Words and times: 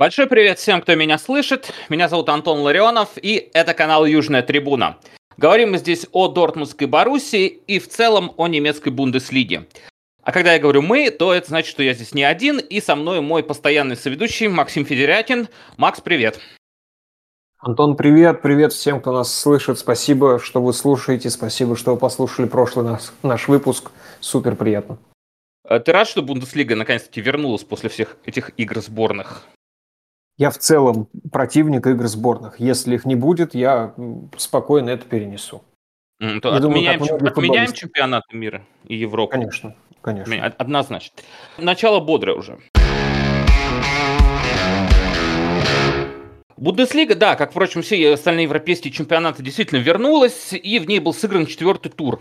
Большой 0.00 0.28
привет 0.28 0.58
всем, 0.58 0.80
кто 0.80 0.94
меня 0.94 1.18
слышит. 1.18 1.74
Меня 1.90 2.08
зовут 2.08 2.30
Антон 2.30 2.60
Ларионов, 2.60 3.10
и 3.20 3.50
это 3.52 3.74
канал 3.74 4.06
Южная 4.06 4.40
Трибуна. 4.40 4.96
Говорим 5.36 5.72
мы 5.72 5.76
здесь 5.76 6.06
о 6.12 6.28
Дортмундской 6.28 6.86
Боруссии 6.86 7.46
и 7.46 7.78
в 7.78 7.86
целом 7.86 8.32
о 8.38 8.48
немецкой 8.48 8.88
Бундеслиге. 8.92 9.66
А 10.22 10.32
когда 10.32 10.54
я 10.54 10.58
говорю 10.58 10.80
«мы», 10.80 11.10
то 11.10 11.34
это 11.34 11.48
значит, 11.48 11.68
что 11.68 11.82
я 11.82 11.92
здесь 11.92 12.14
не 12.14 12.22
один, 12.22 12.58
и 12.60 12.80
со 12.80 12.96
мной 12.96 13.20
мой 13.20 13.42
постоянный 13.42 13.94
соведущий 13.94 14.48
Максим 14.48 14.86
Федерятин. 14.86 15.48
Макс, 15.76 16.00
привет. 16.00 16.40
Антон, 17.58 17.94
привет, 17.94 18.40
привет 18.40 18.72
всем, 18.72 19.02
кто 19.02 19.12
нас 19.12 19.30
слышит. 19.30 19.78
Спасибо, 19.78 20.38
что 20.38 20.62
вы 20.62 20.72
слушаете, 20.72 21.28
спасибо, 21.28 21.76
что 21.76 21.92
вы 21.92 21.98
послушали 21.98 22.46
прошлый 22.46 22.86
наш, 22.86 23.02
наш 23.22 23.48
выпуск. 23.48 23.90
Супер 24.20 24.56
приятно. 24.56 24.96
А 25.62 25.78
ты 25.78 25.92
рад, 25.92 26.08
что 26.08 26.22
Бундеслига 26.22 26.74
наконец-таки 26.74 27.20
вернулась 27.20 27.64
после 27.64 27.90
всех 27.90 28.16
этих 28.24 28.52
игр 28.56 28.80
сборных? 28.80 29.46
Я 30.40 30.48
в 30.48 30.56
целом 30.56 31.06
противник 31.30 31.86
игр 31.86 32.06
сборных. 32.06 32.58
Если 32.58 32.94
их 32.94 33.04
не 33.04 33.14
будет, 33.14 33.54
я 33.54 33.94
спокойно 34.38 34.88
это 34.88 35.04
перенесу. 35.04 35.62
Mm, 36.18 36.40
то 36.40 36.54
отменяем, 36.54 36.98
думаю, 36.98 37.26
отменяем 37.26 37.72
чемпионат 37.74 38.22
мира 38.32 38.62
и 38.86 38.96
Европы? 38.96 39.32
Конечно, 39.32 39.76
конечно. 40.00 40.46
Однозначно. 40.56 41.14
Начало 41.58 42.00
бодрое 42.00 42.38
уже. 42.38 42.58
Бундеслига, 46.56 47.16
да, 47.16 47.36
как, 47.36 47.50
впрочем, 47.50 47.82
все 47.82 48.14
остальные 48.14 48.44
европейские 48.44 48.94
чемпионаты, 48.94 49.42
действительно 49.42 49.80
вернулась, 49.80 50.54
и 50.54 50.78
в 50.78 50.88
ней 50.88 51.00
был 51.00 51.12
сыгран 51.12 51.44
четвертый 51.44 51.90
тур. 51.90 52.18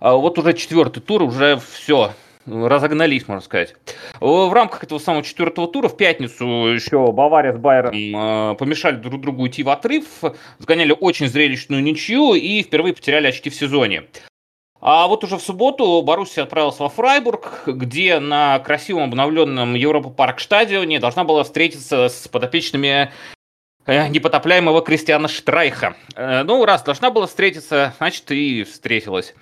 А 0.00 0.14
вот 0.14 0.40
уже 0.40 0.54
четвертый 0.54 0.98
тур, 0.98 1.22
уже 1.22 1.60
все, 1.70 2.14
разогнались, 2.46 3.28
можно 3.28 3.42
сказать. 3.42 3.74
В 4.20 4.52
рамках 4.52 4.84
этого 4.84 4.98
самого 4.98 5.22
четвертого 5.22 5.68
тура 5.68 5.88
в 5.88 5.96
пятницу 5.96 6.44
еще 6.44 7.12
Бавария 7.12 7.52
с 7.52 7.56
Байером 7.56 7.94
э, 7.94 8.54
помешали 8.56 8.96
друг 8.96 9.20
другу 9.20 9.42
уйти 9.42 9.62
в 9.62 9.70
отрыв, 9.70 10.06
сгоняли 10.58 10.96
очень 10.98 11.28
зрелищную 11.28 11.82
ничью 11.82 12.34
и 12.34 12.62
впервые 12.62 12.94
потеряли 12.94 13.28
очки 13.28 13.50
в 13.50 13.54
сезоне. 13.54 14.04
А 14.80 15.06
вот 15.06 15.24
уже 15.24 15.38
в 15.38 15.42
субботу 15.42 16.02
Боруссия 16.02 16.44
отправилась 16.44 16.78
во 16.78 16.90
Фрайбург, 16.90 17.62
где 17.66 18.18
на 18.20 18.58
красивом 18.58 19.04
обновленном 19.04 19.74
Европа 19.74 20.10
Парк 20.10 20.40
стадионе 20.40 21.00
должна 21.00 21.24
была 21.24 21.42
встретиться 21.44 22.08
с 22.08 22.28
подопечными 22.28 23.10
Э, 23.86 24.08
непотопляемого 24.08 24.80
Кристиана 24.80 25.28
Штрайха. 25.28 25.94
Э, 26.14 26.42
ну, 26.42 26.64
раз 26.64 26.82
должна 26.82 27.10
была 27.10 27.26
встретиться, 27.26 27.92
значит, 27.98 28.30
и 28.30 28.64
встретилась. 28.64 29.34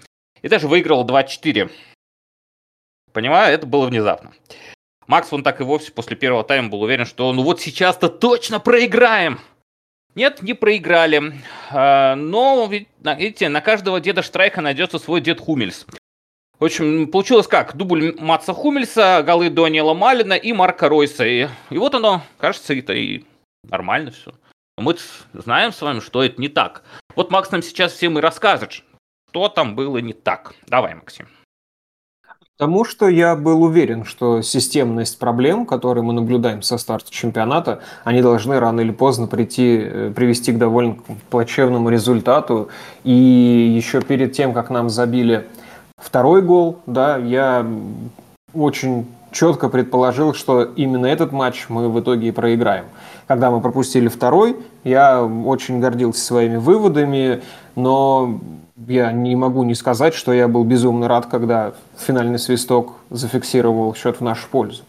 И 0.42 0.48
даже 0.48 0.66
выиграла 0.66 1.04
2-4. 1.04 1.70
Понимаю, 3.12 3.54
это 3.54 3.66
было 3.66 3.86
внезапно. 3.86 4.32
Макс, 5.06 5.32
он 5.32 5.42
так 5.42 5.60
и 5.60 5.64
вовсе 5.64 5.92
после 5.92 6.16
первого 6.16 6.44
тайма 6.44 6.68
был 6.68 6.82
уверен, 6.82 7.06
что 7.06 7.32
ну 7.32 7.42
вот 7.42 7.60
сейчас-то 7.60 8.08
точно 8.08 8.60
проиграем. 8.60 9.40
Нет, 10.14 10.42
не 10.42 10.54
проиграли. 10.54 11.34
Э, 11.70 12.14
но, 12.14 12.68
видите, 12.68 13.48
на 13.48 13.60
каждого 13.60 14.00
деда 14.00 14.22
Штрайха 14.22 14.60
найдется 14.60 14.98
свой 14.98 15.20
дед 15.20 15.40
Хумельс. 15.40 15.86
В 16.58 16.64
общем, 16.64 17.08
получилось 17.08 17.48
как? 17.48 17.76
Дубль 17.76 18.14
Матса 18.18 18.52
Хумельса, 18.52 19.22
голы 19.26 19.50
Дониела 19.50 19.94
Малина 19.94 20.34
и 20.34 20.52
Марка 20.52 20.88
Ройса. 20.88 21.26
И, 21.26 21.48
и 21.70 21.78
вот 21.78 21.94
оно, 21.94 22.22
кажется, 22.38 22.74
это 22.74 22.92
и 22.92 23.24
Нормально 23.68 24.10
все. 24.10 24.32
Мы 24.76 24.96
знаем 25.32 25.72
с 25.72 25.80
вами, 25.80 26.00
что 26.00 26.22
это 26.22 26.40
не 26.40 26.48
так. 26.48 26.82
Вот 27.14 27.30
Макс 27.30 27.50
нам 27.50 27.62
сейчас 27.62 27.92
всем 27.92 28.18
и 28.18 28.22
расскажет, 28.22 28.82
что 29.30 29.48
там 29.48 29.76
было 29.76 29.98
не 29.98 30.12
так. 30.12 30.54
Давай, 30.66 30.94
Максим. 30.94 31.28
Потому 32.58 32.84
что 32.84 33.08
я 33.08 33.34
был 33.34 33.62
уверен, 33.62 34.04
что 34.04 34.42
системность 34.42 35.18
проблем, 35.18 35.66
которые 35.66 36.04
мы 36.04 36.12
наблюдаем 36.12 36.62
со 36.62 36.78
старта 36.78 37.10
чемпионата, 37.10 37.80
они 38.04 38.22
должны 38.22 38.60
рано 38.60 38.80
или 38.80 38.92
поздно 38.92 39.26
прийти, 39.26 39.78
э, 39.82 40.12
привести 40.14 40.52
к 40.52 40.58
довольно 40.58 40.96
плачевному 41.30 41.88
результату. 41.88 42.68
И 43.04 43.12
еще 43.12 44.00
перед 44.02 44.32
тем, 44.32 44.52
как 44.52 44.70
нам 44.70 44.90
забили 44.90 45.48
второй 45.96 46.42
гол, 46.42 46.78
да, 46.86 47.16
я 47.16 47.66
очень 48.54 49.06
четко 49.32 49.68
предположил, 49.68 50.34
что 50.34 50.62
именно 50.62 51.06
этот 51.06 51.32
матч 51.32 51.66
мы 51.68 51.88
в 51.88 51.98
итоге 52.00 52.28
и 52.28 52.30
проиграем. 52.30 52.84
Когда 53.26 53.50
мы 53.50 53.60
пропустили 53.60 54.08
второй, 54.08 54.56
я 54.84 55.24
очень 55.24 55.80
гордился 55.80 56.24
своими 56.24 56.56
выводами, 56.56 57.42
но 57.74 58.40
я 58.76 59.12
не 59.12 59.36
могу 59.36 59.64
не 59.64 59.74
сказать, 59.74 60.14
что 60.14 60.32
я 60.32 60.48
был 60.48 60.64
безумно 60.64 61.08
рад, 61.08 61.26
когда 61.26 61.74
финальный 61.96 62.38
свисток 62.38 62.94
зафиксировал 63.10 63.94
счет 63.94 64.18
в 64.18 64.20
нашу 64.22 64.48
пользу. 64.48 64.82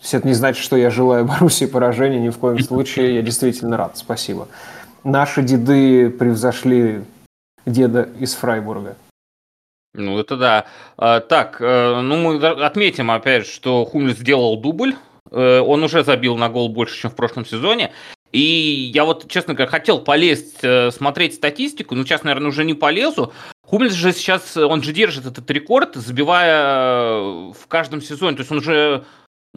Все 0.00 0.18
это 0.18 0.28
не 0.28 0.34
значит, 0.34 0.62
что 0.62 0.76
я 0.76 0.90
желаю 0.90 1.24
Боруссии 1.26 1.66
поражения, 1.66 2.20
ни 2.20 2.30
в 2.30 2.38
коем 2.38 2.58
случае. 2.60 3.16
Я 3.16 3.22
действительно 3.22 3.76
рад, 3.76 3.96
спасибо. 3.96 4.48
Наши 5.04 5.42
деды 5.42 6.10
превзошли 6.10 7.04
деда 7.66 8.08
из 8.18 8.34
Фрайбурга. 8.34 8.96
Ну, 9.94 10.18
это 10.18 10.36
да. 10.36 10.66
А, 10.96 11.20
так, 11.20 11.60
э, 11.60 12.00
ну 12.00 12.16
мы 12.16 12.46
отметим 12.46 13.10
опять, 13.10 13.46
что 13.46 13.84
Хумель 13.84 14.16
сделал 14.16 14.56
дубль. 14.56 14.94
Э, 15.30 15.60
он 15.60 15.82
уже 15.82 16.04
забил 16.04 16.36
на 16.36 16.48
гол 16.48 16.68
больше, 16.68 16.96
чем 16.96 17.10
в 17.10 17.16
прошлом 17.16 17.44
сезоне. 17.44 17.92
И 18.30 18.92
я 18.94 19.04
вот, 19.04 19.28
честно 19.28 19.54
говоря, 19.54 19.70
хотел 19.70 20.00
полезть, 20.00 20.58
э, 20.62 20.92
смотреть 20.92 21.34
статистику, 21.34 21.96
но 21.96 22.04
сейчас, 22.04 22.22
наверное, 22.22 22.50
уже 22.50 22.64
не 22.64 22.74
полезу. 22.74 23.32
Хумельс 23.66 23.92
же 23.94 24.12
сейчас, 24.12 24.56
он 24.56 24.82
же 24.82 24.92
держит 24.92 25.26
этот 25.26 25.50
рекорд, 25.50 25.96
забивая 25.96 27.52
в 27.52 27.66
каждом 27.66 28.00
сезоне. 28.00 28.36
То 28.36 28.40
есть 28.42 28.52
он 28.52 28.58
уже 28.58 29.04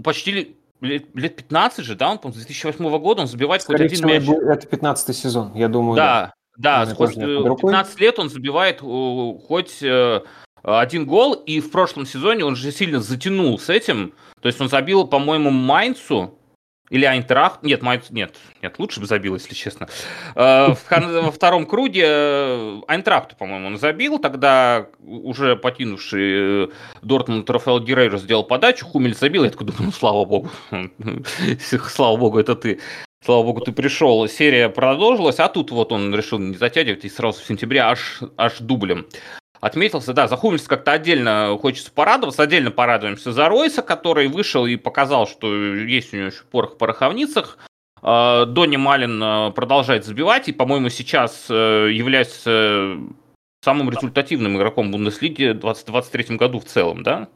почти 0.03 0.55
лет, 0.81 1.05
лет 1.13 1.35
15 1.35 1.85
же, 1.85 1.95
да, 1.95 2.11
он, 2.11 2.33
с 2.33 2.35
2008 2.35 2.97
года 2.97 3.21
он 3.21 3.27
забивает 3.27 3.61
Скорее 3.61 3.87
хоть 3.87 3.99
один 3.99 4.07
мяч. 4.07 4.23
Это 4.27 4.67
15 4.67 5.15
сезон, 5.15 5.51
я 5.53 5.67
думаю. 5.67 5.95
Да, 5.95 6.05
да, 6.05 6.33
да 6.57 6.85
сколько, 6.85 7.15
15 7.15 7.99
лет 7.99 8.19
он 8.19 8.29
забивает 8.29 8.79
хоть 8.79 9.81
э, 9.81 10.21
один 10.63 11.05
гол, 11.05 11.33
и 11.33 11.59
в 11.59 11.71
прошлом 11.71 12.05
сезоне 12.05 12.45
он 12.45 12.55
же 12.55 12.71
сильно 12.71 12.99
затянул 13.01 13.59
с 13.59 13.69
этим. 13.69 14.13
То 14.41 14.47
есть 14.47 14.59
он 14.61 14.69
забил, 14.69 15.07
по-моему, 15.07 15.49
Майнцу, 15.49 16.37
или 16.89 17.05
Айнтрахт? 17.05 17.63
Нет, 17.63 17.81
Майнц, 17.81 18.11
нет, 18.11 18.35
нет, 18.61 18.77
лучше 18.77 18.99
бы 18.99 19.07
забил, 19.07 19.33
если 19.33 19.55
честно. 19.55 19.87
Э, 20.35 20.75
во 20.89 21.31
втором 21.31 21.65
круге 21.65 22.03
э, 22.05 22.81
Айнтрахту, 22.87 23.35
по-моему, 23.35 23.67
он 23.67 23.77
забил. 23.77 24.19
Тогда 24.19 24.87
уже 24.99 25.55
покинувший 25.55 26.71
Дортмунд 27.01 27.49
Рафаэл 27.49 27.79
Геррейро 27.79 28.17
сделал 28.17 28.43
подачу, 28.43 28.85
Хумель 28.85 29.15
забил. 29.15 29.43
Я 29.43 29.49
такой 29.49 29.67
думаю, 29.67 29.85
ну, 29.85 29.91
слава 29.91 30.23
богу. 30.25 30.51
Слава 31.89 32.17
богу, 32.17 32.39
это 32.39 32.55
ты. 32.55 32.79
Слава 33.23 33.43
богу, 33.43 33.61
ты 33.61 33.71
пришел. 33.71 34.27
Серия 34.27 34.69
продолжилась, 34.69 35.39
а 35.39 35.47
тут 35.47 35.71
вот 35.71 35.91
он 35.91 36.13
решил 36.13 36.39
не 36.39 36.55
затягивать 36.55 37.05
и 37.05 37.09
сразу 37.09 37.39
в 37.41 37.45
сентябре 37.45 37.79
аж, 37.79 38.19
аж 38.37 38.57
дублем 38.59 39.05
отметился. 39.63 40.13
Да, 40.13 40.27
за 40.27 40.35
Хумельс 40.35 40.67
как-то 40.67 40.91
отдельно 40.91 41.57
хочется 41.61 41.89
порадоваться. 41.91 42.43
Отдельно 42.43 42.69
порадуемся 42.69 43.31
за 43.31 43.47
Ройса, 43.47 43.81
который 43.81 44.27
вышел 44.27 44.65
и 44.65 44.75
показал, 44.75 45.25
что 45.25 45.55
есть 45.55 46.13
у 46.13 46.17
него 46.17 46.27
еще 46.27 46.43
порох 46.51 46.73
в 46.73 46.77
пороховницах. 46.77 47.57
А, 48.01 48.45
Донни 48.45 48.75
Малин 48.75 49.21
а, 49.23 49.51
продолжает 49.51 50.05
забивать 50.05 50.49
и, 50.49 50.51
по-моему, 50.51 50.89
сейчас 50.89 51.45
э, 51.49 51.89
является 51.93 52.97
самым 53.63 53.89
результативным 53.89 54.57
игроком 54.57 54.91
Бундеслиги 54.91 55.51
в 55.51 55.59
2023 55.59 56.35
году 56.35 56.59
в 56.59 56.65
целом, 56.65 57.01
да? 57.01 57.29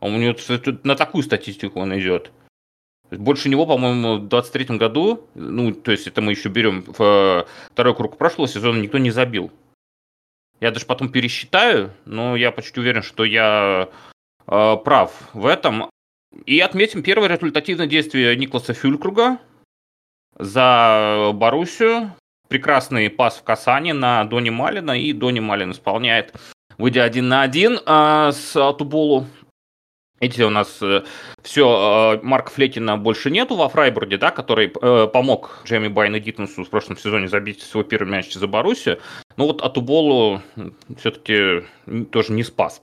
У 0.00 0.10
него 0.10 0.36
на 0.82 0.94
такую 0.94 1.24
статистику 1.24 1.80
он 1.80 1.98
идет. 1.98 2.30
Больше 3.18 3.48
него, 3.48 3.66
по-моему, 3.66 4.16
в 4.16 4.28
23 4.28 4.76
году, 4.76 5.26
ну, 5.34 5.72
то 5.72 5.92
есть 5.92 6.06
это 6.06 6.20
мы 6.20 6.32
еще 6.32 6.48
берем 6.48 6.84
э, 6.98 7.44
второй 7.70 7.94
круг 7.94 8.18
прошлого 8.18 8.48
сезона, 8.48 8.78
никто 8.80 8.98
не 8.98 9.10
забил. 9.10 9.50
Я 10.60 10.70
даже 10.70 10.86
потом 10.86 11.10
пересчитаю, 11.10 11.92
но 12.04 12.36
я 12.36 12.50
почти 12.50 12.80
уверен, 12.80 13.02
что 13.02 13.24
я 13.24 13.88
э, 14.46 14.76
прав 14.84 15.12
в 15.32 15.46
этом. 15.46 15.90
И 16.46 16.58
отметим 16.60 17.02
первое 17.02 17.28
результативное 17.28 17.86
действие 17.86 18.36
Никласа 18.36 18.72
Фюлькруга 18.72 19.38
за 20.38 21.30
Боруссию. 21.34 22.12
Прекрасный 22.48 23.10
пас 23.10 23.36
в 23.36 23.42
касание 23.42 23.94
на 23.94 24.24
Дони 24.24 24.50
Малина, 24.50 24.92
и 24.92 25.12
Дони 25.12 25.40
Малин 25.40 25.72
исполняет, 25.72 26.34
выйдя 26.76 27.04
один 27.04 27.28
на 27.28 27.42
один 27.42 27.78
э, 27.84 28.32
с 28.32 28.72
Туболу. 28.74 29.26
Видите, 30.24 30.46
у 30.46 30.50
нас 30.50 30.78
э, 30.80 31.02
все, 31.42 32.14
э, 32.14 32.24
Марка 32.24 32.50
Флетина 32.50 32.96
больше 32.96 33.30
нету 33.30 33.56
во 33.56 33.68
Фрайбурге, 33.68 34.16
да, 34.16 34.30
который 34.30 34.72
э, 34.80 35.06
помог 35.06 35.58
Джейми 35.66 35.88
Байну 35.88 36.18
Дитмусу 36.18 36.64
в 36.64 36.70
прошлом 36.70 36.96
сезоне 36.96 37.28
забить 37.28 37.60
свой 37.60 37.84
первый 37.84 38.08
мяч 38.08 38.32
за 38.32 38.46
Боруссию. 38.46 39.00
Но 39.36 39.46
вот 39.46 39.60
Атуболу 39.60 40.40
все-таки 40.96 41.66
тоже 42.10 42.32
не 42.32 42.42
спас. 42.42 42.80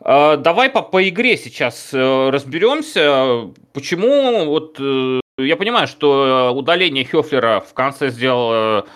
Э, 0.00 0.38
давай 0.38 0.70
по, 0.70 0.80
по 0.80 1.06
игре 1.06 1.36
сейчас 1.36 1.90
э, 1.92 2.30
разберемся. 2.30 3.50
Почему 3.74 4.46
вот 4.46 4.76
э, 4.80 5.20
я 5.36 5.56
понимаю, 5.56 5.86
что 5.88 6.54
удаление 6.56 7.04
Хёфлера 7.04 7.60
в 7.60 7.74
конце 7.74 8.08
сделало 8.08 8.86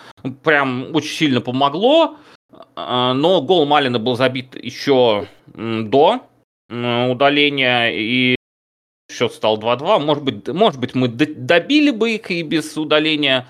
прям 0.43 0.95
очень 0.95 1.15
сильно 1.15 1.41
помогло, 1.41 2.17
но 2.75 3.41
гол 3.43 3.67
Малина 3.67 3.99
был 3.99 4.15
забит 4.15 4.55
еще 4.55 5.27
до 5.45 6.21
удаления, 6.71 7.89
и 7.89 8.35
счет 9.11 9.33
стал 9.33 9.59
2-2. 9.59 9.99
Может 9.99 10.23
быть, 10.23 10.47
может 10.47 10.79
быть, 10.79 10.95
мы 10.95 11.07
добили 11.07 11.91
бы 11.91 12.11
их 12.11 12.31
и 12.31 12.41
без 12.43 12.75
удаления 12.77 13.47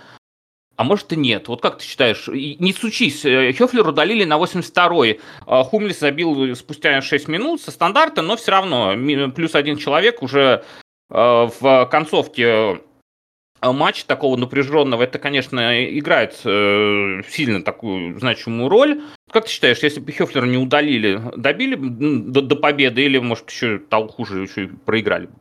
а 0.82 0.84
может 0.84 1.14
и 1.14 1.16
нет. 1.16 1.48
Вот 1.48 1.62
как 1.62 1.78
ты 1.78 1.86
считаешь? 1.86 2.28
Не 2.28 2.74
сучись. 2.74 3.24
Э, 3.24 3.54
Хёфлер 3.54 3.88
удалили 3.88 4.24
на 4.24 4.40
82-й. 4.40 5.20
А 5.46 5.64
Хумлис 5.64 6.00
забил 6.00 6.56
спустя 6.56 7.00
6 7.04 7.28
минут 7.28 7.62
со 7.62 7.70
стандарта, 7.70 8.24
но 8.24 8.36
все 8.36 8.52
равно 8.52 8.96
плюс 9.36 9.54
один 9.54 9.78
человек 9.78 10.24
уже 10.24 10.64
э, 11.12 11.14
в 11.60 11.88
концовке 11.92 12.82
э, 13.62 13.72
матча 13.72 14.06
такого 14.06 14.38
напряженного, 14.38 15.04
это, 15.04 15.20
конечно, 15.20 15.60
играет 15.98 16.36
сильно 16.36 17.64
такую 17.64 18.20
значимую 18.20 18.70
роль. 18.70 19.02
Как 19.32 19.46
ты 19.46 19.52
считаешь, 19.52 19.80
если 19.80 20.00
бы 20.00 20.12
Хёфлера 20.12 20.46
не 20.46 20.58
удалили, 20.58 21.22
добили 21.38 21.76
до, 21.76 22.42
до 22.42 22.56
победы 22.56 23.04
или, 23.04 23.18
может, 23.20 23.50
еще 23.50 23.78
того 23.78 24.08
хуже, 24.08 24.42
еще 24.42 24.66
и 24.66 24.68
проиграли 24.68 25.28
бы? 25.28 25.34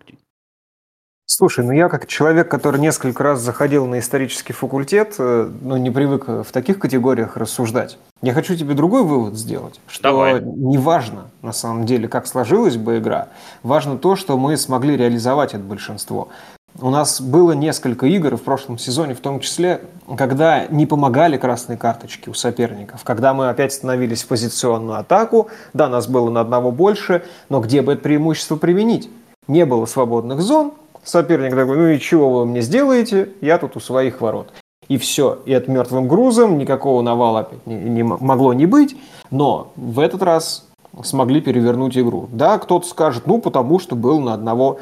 Слушай, 1.33 1.65
ну 1.65 1.71
я 1.71 1.89
как 1.89 2.09
человек, 2.09 2.51
который 2.51 2.81
несколько 2.81 3.23
раз 3.23 3.41
заходил 3.41 3.87
на 3.87 4.01
исторический 4.01 4.53
факультет, 4.53 5.15
э, 5.19 5.49
ну 5.63 5.77
не 5.77 5.91
привык 5.91 6.27
в 6.27 6.51
таких 6.53 6.81
категориях 6.81 7.37
рассуждать. 7.37 7.99
Я 8.21 8.35
хочу 8.35 8.57
тебе 8.57 8.75
другой 8.75 9.05
вывод 9.05 9.37
сделать, 9.37 9.81
что 9.87 10.03
Давай. 10.03 10.43
не 10.43 10.77
важно 10.77 11.31
на 11.41 11.53
самом 11.53 11.87
деле, 11.87 12.09
как 12.09 12.27
сложилась 12.27 12.77
бы 12.77 12.99
игра, 12.99 13.29
важно 13.63 13.97
то, 13.97 14.17
что 14.17 14.37
мы 14.37 14.57
смогли 14.57 14.97
реализовать 14.97 15.55
это 15.55 15.63
большинство. 15.63 16.31
У 16.79 16.91
нас 16.91 17.21
было 17.21 17.53
несколько 17.53 18.07
игр 18.07 18.37
в 18.37 18.43
прошлом 18.43 18.79
сезоне, 18.79 19.15
в 19.15 19.21
том 19.21 19.41
числе, 19.41 19.83
когда 20.17 20.67
не 20.67 20.87
помогали 20.87 21.37
красные 21.37 21.77
карточки 21.77 22.29
у 22.29 22.35
соперников, 22.35 23.05
когда 23.05 23.35
мы 23.35 23.49
опять 23.49 23.73
становились 23.73 24.23
в 24.23 24.29
позиционную 24.29 24.99
атаку, 24.99 25.49
да, 25.73 25.89
нас 25.89 26.07
было 26.07 26.31
на 26.31 26.41
одного 26.41 26.71
больше, 26.71 27.25
но 27.49 27.61
где 27.61 27.83
бы 27.83 27.95
это 27.95 28.03
преимущество 28.03 28.57
применить? 28.57 29.11
Не 29.49 29.67
было 29.67 29.87
свободных 29.87 30.41
зон, 30.41 30.73
Соперник 31.03 31.55
такой, 31.55 31.77
ну 31.77 31.87
и 31.89 31.99
чего 31.99 32.31
вы 32.31 32.47
мне 32.47 32.61
сделаете? 32.61 33.31
Я 33.41 33.59
тут 33.59 33.77
у 33.77 33.81
своих 33.81 34.21
ворот. 34.21 34.53
И 34.89 34.99
все. 34.99 35.39
И 35.47 35.55
от 35.55 35.69
мертвым 35.69 36.09
грузом 36.09 36.59
никакого 36.59 37.01
навала 37.01 37.41
опять 37.41 37.67
не, 37.67 37.77
не 37.77 38.03
могло 38.03 38.53
не 38.53 38.67
быть. 38.67 38.97
Но 39.31 39.73
в 39.77 39.99
этот 40.01 40.23
раз 40.23 40.69
смогли 41.03 41.41
перевернуть 41.41 41.97
игру. 41.97 42.29
Да, 42.33 42.59
кто-то 42.59 42.87
скажет, 42.87 43.27
ну 43.27 43.41
потому 43.41 43.79
что 43.79 43.97
был 43.97 44.21
на 44.21 44.35
одного 44.35 44.79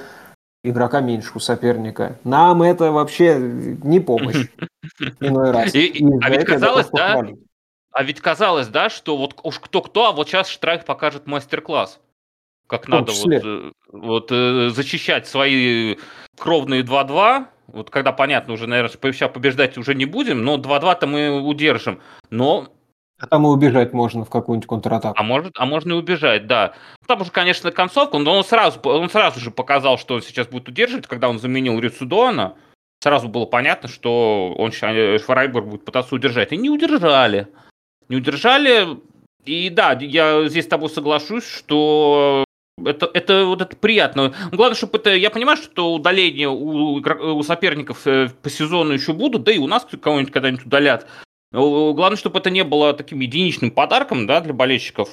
игрока 0.63 1.01
меньше 1.01 1.33
у 1.35 1.41
соперника. 1.41 2.19
Нам 2.25 2.63
это 2.63 2.93
вообще 2.93 3.39
не 3.39 4.01
помощь. 4.01 4.49
Иной 5.21 5.51
раз. 5.51 5.75
а 5.75 6.31
ведь 6.31 6.45
казалось, 6.45 6.89
да? 6.93 7.27
А 7.91 8.03
ведь 8.03 8.21
казалось, 8.21 8.69
да, 8.69 8.91
что 8.91 9.17
вот 9.17 9.39
уж 9.43 9.59
кто-кто, 9.59 10.09
а 10.09 10.13
вот 10.13 10.29
сейчас 10.29 10.49
Штрайх 10.49 10.85
покажет 10.85 11.27
мастер-класс 11.27 12.01
как 12.69 12.87
надо 12.87 13.13
вот, 13.13 13.33
э, 13.33 13.73
вот 13.91 14.31
э, 14.31 14.69
защищать 14.69 15.27
свои 15.27 15.97
кровные 16.39 16.83
2-2. 16.83 17.47
Вот 17.69 17.91
когда 17.91 18.13
понятно, 18.13 18.53
уже, 18.53 18.67
наверное, 18.67 19.13
сейчас 19.13 19.31
побеждать 19.31 19.77
уже 19.79 19.95
не 19.95 20.05
будем, 20.05 20.45
но 20.45 20.57
2-2-то 20.57 21.07
мы 21.07 21.41
удержим. 21.41 22.01
Но 22.31 22.69
а 23.19 23.27
там 23.27 23.45
и 23.47 23.49
убежать 23.49 23.93
можно 23.93 24.25
в 24.25 24.31
какую-нибудь 24.31 24.69
контратаку. 24.69 25.15
А, 25.19 25.23
может, 25.23 25.53
а 25.57 25.67
можно 25.67 25.93
и 25.93 25.97
убежать, 25.97 26.47
да. 26.47 26.75
Там 27.07 27.21
уже, 27.21 27.31
конечно, 27.31 27.73
концовка, 27.73 28.19
но 28.19 28.37
он 28.37 28.45
сразу, 28.45 28.79
он 28.85 29.11
сразу 29.11 29.41
же 29.41 29.51
показал, 29.51 29.99
что 29.99 30.15
он 30.15 30.23
сейчас 30.23 30.47
будет 30.47 30.69
удерживать, 30.69 31.07
когда 31.07 31.29
он 31.29 31.39
заменил 31.39 31.79
Рицудона. 31.81 32.55
Сразу 33.01 33.29
было 33.29 33.45
понятно, 33.45 33.89
что 33.89 34.55
он 34.57 34.73
э, 34.83 35.19
Фрайбург 35.19 35.67
будет 35.67 35.85
пытаться 35.85 36.15
удержать. 36.15 36.53
И 36.53 36.57
не 36.57 36.71
удержали. 36.71 37.49
Не 38.09 38.17
удержали. 38.17 38.99
И 39.45 39.71
да, 39.71 39.93
я 40.01 40.49
здесь 40.49 40.65
с 40.65 40.69
тобой 40.69 40.91
соглашусь, 40.91 41.47
что 41.47 42.45
это, 42.85 43.11
это 43.13 43.47
вот 43.47 43.63
это 43.63 43.77
приятно. 43.77 44.33
Главное, 44.53 44.77
чтобы 44.77 44.99
это... 44.99 45.15
Я 45.15 45.31
понимаю, 45.31 45.57
что 45.57 45.95
удаления 45.95 46.49
у, 46.49 47.01
у 47.01 47.43
соперников 47.43 48.07
э, 48.07 48.29
по 48.43 48.51
сезону 48.51 48.93
еще 48.93 49.13
будут, 49.13 49.45
да 49.45 49.53
и 49.53 49.59
у 49.59 49.67
нас 49.67 49.87
кого-нибудь 50.01 50.33
когда-нибудь 50.33 50.67
удалят. 50.67 51.07
Главное, 51.51 52.17
чтобы 52.17 52.39
это 52.41 52.51
не 52.51 52.63
было 52.63 52.93
таким 52.93 53.21
единичным 53.21 53.71
подарком 53.71 54.27
да, 54.27 54.41
для 54.41 54.53
болельщиков. 54.53 55.09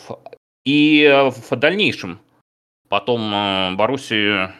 И 0.66 1.04
э, 1.04 1.30
в 1.30 1.56
дальнейшем 1.56 2.20
потом 2.90 3.34
э, 3.34 3.76
Баруси 3.76 4.52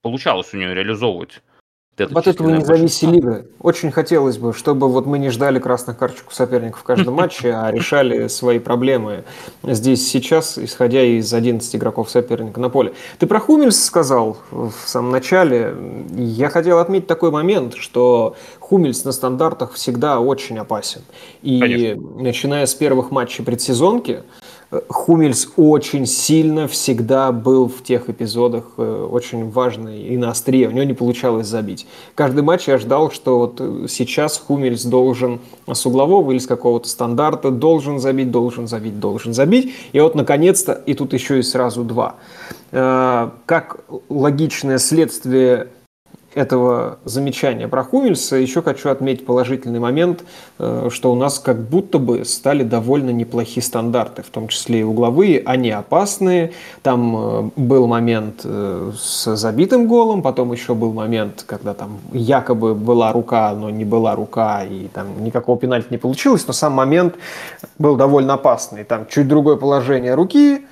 получалось 0.00 0.54
у 0.54 0.56
нее 0.56 0.74
реализовывать 0.74 1.42
это 1.98 2.18
От 2.18 2.26
этого 2.26 2.48
не 2.50 2.64
зависели 2.64 3.18
игры. 3.18 3.46
Очень 3.60 3.90
хотелось 3.90 4.38
бы, 4.38 4.54
чтобы 4.54 4.88
вот 4.88 5.04
мы 5.04 5.18
не 5.18 5.28
ждали 5.28 5.58
красных 5.58 5.98
карточек 5.98 6.28
у 6.30 6.32
соперников 6.32 6.80
в 6.80 6.84
каждом 6.84 7.14
матче, 7.14 7.52
а 7.52 7.70
решали 7.70 8.28
свои 8.28 8.58
проблемы 8.58 9.24
здесь 9.62 10.08
сейчас, 10.08 10.56
исходя 10.56 11.02
из 11.02 11.32
11 11.34 11.76
игроков 11.76 12.10
соперника 12.10 12.60
на 12.60 12.70
поле. 12.70 12.94
Ты 13.18 13.26
про 13.26 13.40
Хумельс 13.40 13.82
сказал 13.82 14.38
в 14.50 14.72
самом 14.86 15.10
начале. 15.10 15.74
Я 16.16 16.48
хотел 16.48 16.78
отметить 16.78 17.06
такой 17.06 17.30
момент, 17.30 17.74
что 17.74 18.36
Хумельс 18.58 19.04
на 19.04 19.12
стандартах 19.12 19.74
всегда 19.74 20.18
очень 20.18 20.58
опасен. 20.58 21.02
И 21.42 21.60
Конечно. 21.60 22.22
начиная 22.22 22.64
с 22.64 22.74
первых 22.74 23.10
матчей 23.10 23.44
предсезонки, 23.44 24.22
Хумельс 24.88 25.48
очень 25.56 26.06
сильно 26.06 26.66
всегда 26.66 27.30
был 27.30 27.68
в 27.68 27.82
тех 27.82 28.08
эпизодах 28.08 28.64
э, 28.78 29.08
очень 29.10 29.50
важный 29.50 30.02
и 30.02 30.16
на 30.16 30.30
острие. 30.30 30.68
У 30.68 30.70
него 30.70 30.84
не 30.84 30.94
получалось 30.94 31.46
забить. 31.46 31.86
Каждый 32.14 32.42
матч 32.42 32.68
я 32.68 32.78
ждал, 32.78 33.10
что 33.10 33.38
вот 33.38 33.56
э, 33.60 33.86
сейчас 33.88 34.38
Хумельс 34.38 34.84
должен 34.84 35.40
с 35.70 35.84
углового 35.84 36.30
или 36.32 36.38
с 36.38 36.46
какого-то 36.46 36.88
стандарта 36.88 37.50
должен 37.50 37.98
забить, 37.98 38.30
должен 38.30 38.66
забить, 38.66 38.98
должен 38.98 39.34
забить. 39.34 39.74
И 39.92 40.00
вот 40.00 40.14
наконец-то, 40.14 40.72
и 40.72 40.94
тут 40.94 41.12
еще 41.12 41.38
и 41.38 41.42
сразу 41.42 41.84
два. 41.84 42.14
Э, 42.70 43.28
как 43.44 43.80
логичное 44.08 44.78
следствие 44.78 45.68
этого 46.34 46.98
замечания 47.04 47.68
про 47.68 47.84
Хумельса 47.84 48.36
еще 48.36 48.62
хочу 48.62 48.88
отметить 48.88 49.26
положительный 49.26 49.80
момент, 49.80 50.24
э, 50.58 50.88
что 50.90 51.12
у 51.12 51.14
нас 51.14 51.38
как 51.38 51.60
будто 51.60 51.98
бы 51.98 52.24
стали 52.24 52.62
довольно 52.62 53.10
неплохие 53.10 53.62
стандарты, 53.62 54.22
в 54.22 54.30
том 54.30 54.48
числе 54.48 54.80
и 54.80 54.82
угловые, 54.82 55.42
они 55.44 55.70
опасные. 55.70 56.52
Там 56.82 57.16
э, 57.16 57.50
был 57.56 57.86
момент 57.86 58.40
э, 58.44 58.92
с 58.96 59.36
забитым 59.36 59.86
голом, 59.86 60.22
потом 60.22 60.52
еще 60.52 60.74
был 60.74 60.92
момент, 60.92 61.44
когда 61.46 61.74
там 61.74 61.98
якобы 62.12 62.74
была 62.74 63.12
рука, 63.12 63.54
но 63.54 63.70
не 63.70 63.84
была 63.84 64.14
рука, 64.14 64.64
и 64.64 64.88
там 64.88 65.22
никакого 65.22 65.58
пенальти 65.58 65.88
не 65.90 65.98
получилось, 65.98 66.46
но 66.46 66.52
сам 66.52 66.72
момент 66.72 67.14
был 67.78 67.96
довольно 67.96 68.34
опасный. 68.34 68.84
Там 68.84 69.06
чуть 69.06 69.28
другое 69.28 69.56
положение 69.56 70.14
руки, 70.14 70.62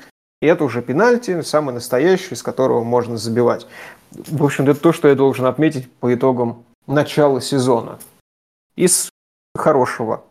и 0.40 0.47
это 0.47 0.64
уже 0.64 0.81
пенальти, 0.81 1.43
самый 1.43 1.75
настоящий, 1.75 2.33
из 2.33 2.43
которого 2.43 2.83
можно 2.83 3.19
забивать. 3.19 3.67
В 4.12 4.45
общем, 4.45 4.69
это 4.69 4.81
то, 4.81 4.93
что 4.93 5.09
я 5.09 5.14
должен 5.14 5.47
отметить 5.47 5.90
по 5.93 6.12
итогам 6.12 6.64
начала 6.87 7.40
сезона. 7.40 7.99
Из 8.76 9.09
хорошего. 9.55 10.25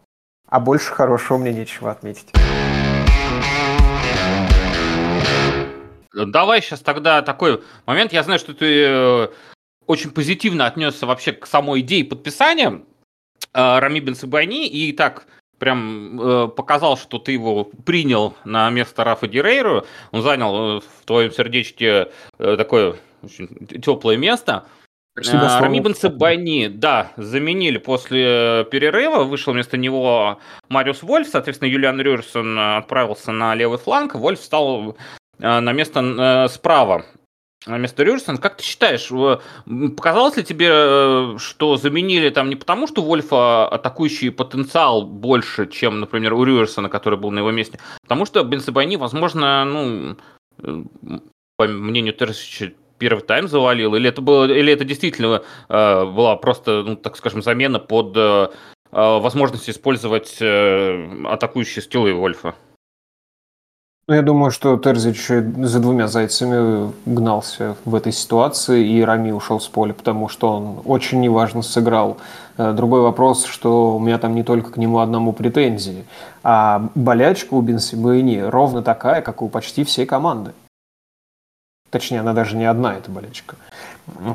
А 0.48 0.60
больше 0.60 0.92
хорошего 0.92 1.38
мне 1.38 1.54
нечего 1.54 1.92
отметить. 1.92 2.30
Давай 6.14 6.62
сейчас 6.62 6.82
тогда 6.82 7.22
такой 7.22 7.64
момент. 7.86 8.12
Я 8.12 8.24
знаю, 8.24 8.40
что 8.40 8.54
ты 8.54 8.84
э, 8.84 9.28
очень 9.86 10.12
позитивно 10.12 10.66
отнесся 10.66 11.06
вообще 11.06 11.32
к 11.32 11.46
самой 11.46 11.82
идее 11.82 12.04
подписания 12.04 12.82
э, 13.54 13.80
Рами 13.80 14.00
Бенсабани. 14.00 14.68
И 14.68 14.92
так 14.92 15.28
прям 15.60 16.20
э, 16.20 16.48
показал, 16.48 16.98
что 16.98 17.20
ты 17.20 17.34
его 17.34 17.64
принял 17.64 18.34
на 18.44 18.70
место 18.72 19.04
Рафа 19.04 19.28
Дирейру. 19.28 19.86
Он 20.12 20.22
занял 20.24 20.80
в 20.82 21.06
твоем 21.06 21.32
сердечке 21.32 22.12
такое 22.38 22.96
очень 23.24 23.48
теплое 23.82 24.18
место. 24.18 24.66
А, 25.28 25.60
Рами 25.60 25.80
Бенцебайни, 25.80 26.68
да, 26.68 27.12
заменили 27.18 27.78
после 27.78 28.66
перерыва, 28.72 29.24
вышел 29.24 29.54
вместо 29.54 29.78
него 29.78 30.40
Мариус 30.70 31.04
Вольф, 31.04 31.28
соответственно, 31.28 31.70
Юлиан 31.70 32.00
Рюрсон 32.00 32.58
отправился 32.58 33.32
на 33.32 33.56
левый 33.56 33.80
фланг, 33.80 34.16
Вольф 34.16 34.40
стал 34.40 34.96
э, 35.40 35.60
на 35.60 35.74
место 35.74 36.00
э, 36.00 36.48
справа. 36.50 37.06
На 37.66 37.78
место 37.78 38.04
Рюрсона. 38.04 38.38
Как 38.38 38.56
ты 38.56 38.64
считаешь, 38.64 39.10
показалось 39.98 40.38
ли 40.38 40.44
тебе, 40.44 40.70
э, 40.72 41.36
что 41.40 41.76
заменили 41.76 42.30
там 42.30 42.48
не 42.48 42.56
потому, 42.56 42.88
что 42.88 43.02
Вольфа 43.02 43.68
атакующий 43.68 44.32
потенциал 44.32 45.06
больше, 45.06 45.68
чем, 45.68 46.00
например, 46.00 46.34
у 46.34 46.46
Рюрсона, 46.46 46.88
который 46.88 47.20
был 47.20 47.32
на 47.32 47.40
его 47.40 47.52
месте, 47.52 47.80
потому 48.04 48.26
что 48.26 48.44
Бенцебайни, 48.44 48.96
возможно, 48.96 49.66
ну, 49.66 50.18
по 51.58 51.68
мнению 51.68 52.14
Терсича, 52.14 52.72
первый 53.00 53.22
тайм 53.22 53.48
завалил, 53.48 53.96
или 53.96 54.10
это 54.10 54.22
было, 54.22 54.46
или 54.46 54.72
это 54.72 54.84
действительно 54.84 55.42
э, 55.70 56.06
была 56.06 56.36
просто, 56.36 56.84
ну, 56.86 56.96
так 56.96 57.18
скажем, 57.18 57.42
замена 57.42 57.80
под 57.80 58.16
э, 58.16 58.50
э 58.92 59.20
возможность 59.20 59.70
использовать 59.70 60.38
э, 60.42 61.26
атакующие 61.26 61.82
стилы 61.82 62.14
Вольфа? 62.14 62.56
Ну, 64.10 64.16
я 64.16 64.24
думаю, 64.24 64.50
что 64.50 64.76
Терзич 64.78 65.28
за 65.28 65.80
двумя 65.80 66.08
зайцами 66.08 66.92
гнался 67.06 67.76
в 67.86 67.94
этой 67.94 68.12
ситуации, 68.12 68.84
и 68.84 69.04
Рами 69.04 69.30
ушел 69.30 69.60
с 69.60 69.68
поля, 69.68 69.94
потому 69.94 70.30
что 70.30 70.50
он 70.50 70.82
очень 70.86 71.22
неважно 71.22 71.62
сыграл. 71.62 72.18
Э, 72.58 72.74
другой 72.74 73.02
вопрос, 73.02 73.46
что 73.46 73.96
у 73.96 74.00
меня 74.00 74.18
там 74.18 74.34
не 74.34 74.42
только 74.42 74.72
к 74.72 74.78
нему 74.78 74.98
одному 74.98 75.32
претензии, 75.32 76.06
а 76.42 76.90
болячка 76.96 77.54
у 77.54 77.62
Бенсибейни 77.62 78.40
ровно 78.40 78.82
такая, 78.82 79.22
как 79.22 79.44
у 79.44 79.48
почти 79.48 79.84
всей 79.84 80.08
команды. 80.08 80.54
Точнее, 81.90 82.20
она 82.20 82.34
даже 82.34 82.56
не 82.56 82.66
одна, 82.66 82.96
эта 82.96 83.10
болельщика. 83.10 83.56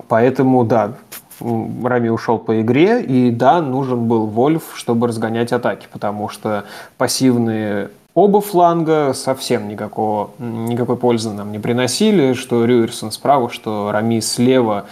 Поэтому, 0.08 0.64
да, 0.64 0.94
Рами 1.40 2.08
ушел 2.08 2.38
по 2.38 2.60
игре, 2.60 3.02
и 3.02 3.30
да, 3.30 3.60
нужен 3.60 4.06
был 4.06 4.26
Вольф, 4.26 4.72
чтобы 4.74 5.08
разгонять 5.08 5.52
атаки, 5.52 5.88
потому 5.92 6.28
что 6.28 6.64
пассивные 6.96 7.90
оба 8.14 8.40
фланга 8.40 9.12
совсем 9.14 9.68
никакого, 9.68 10.30
никакой 10.38 10.96
пользы 10.96 11.30
нам 11.30 11.52
не 11.52 11.58
приносили, 11.58 12.34
что 12.34 12.64
Рюерсон 12.64 13.10
справа, 13.10 13.50
что 13.50 13.90
Рами 13.92 14.20
слева 14.20 14.86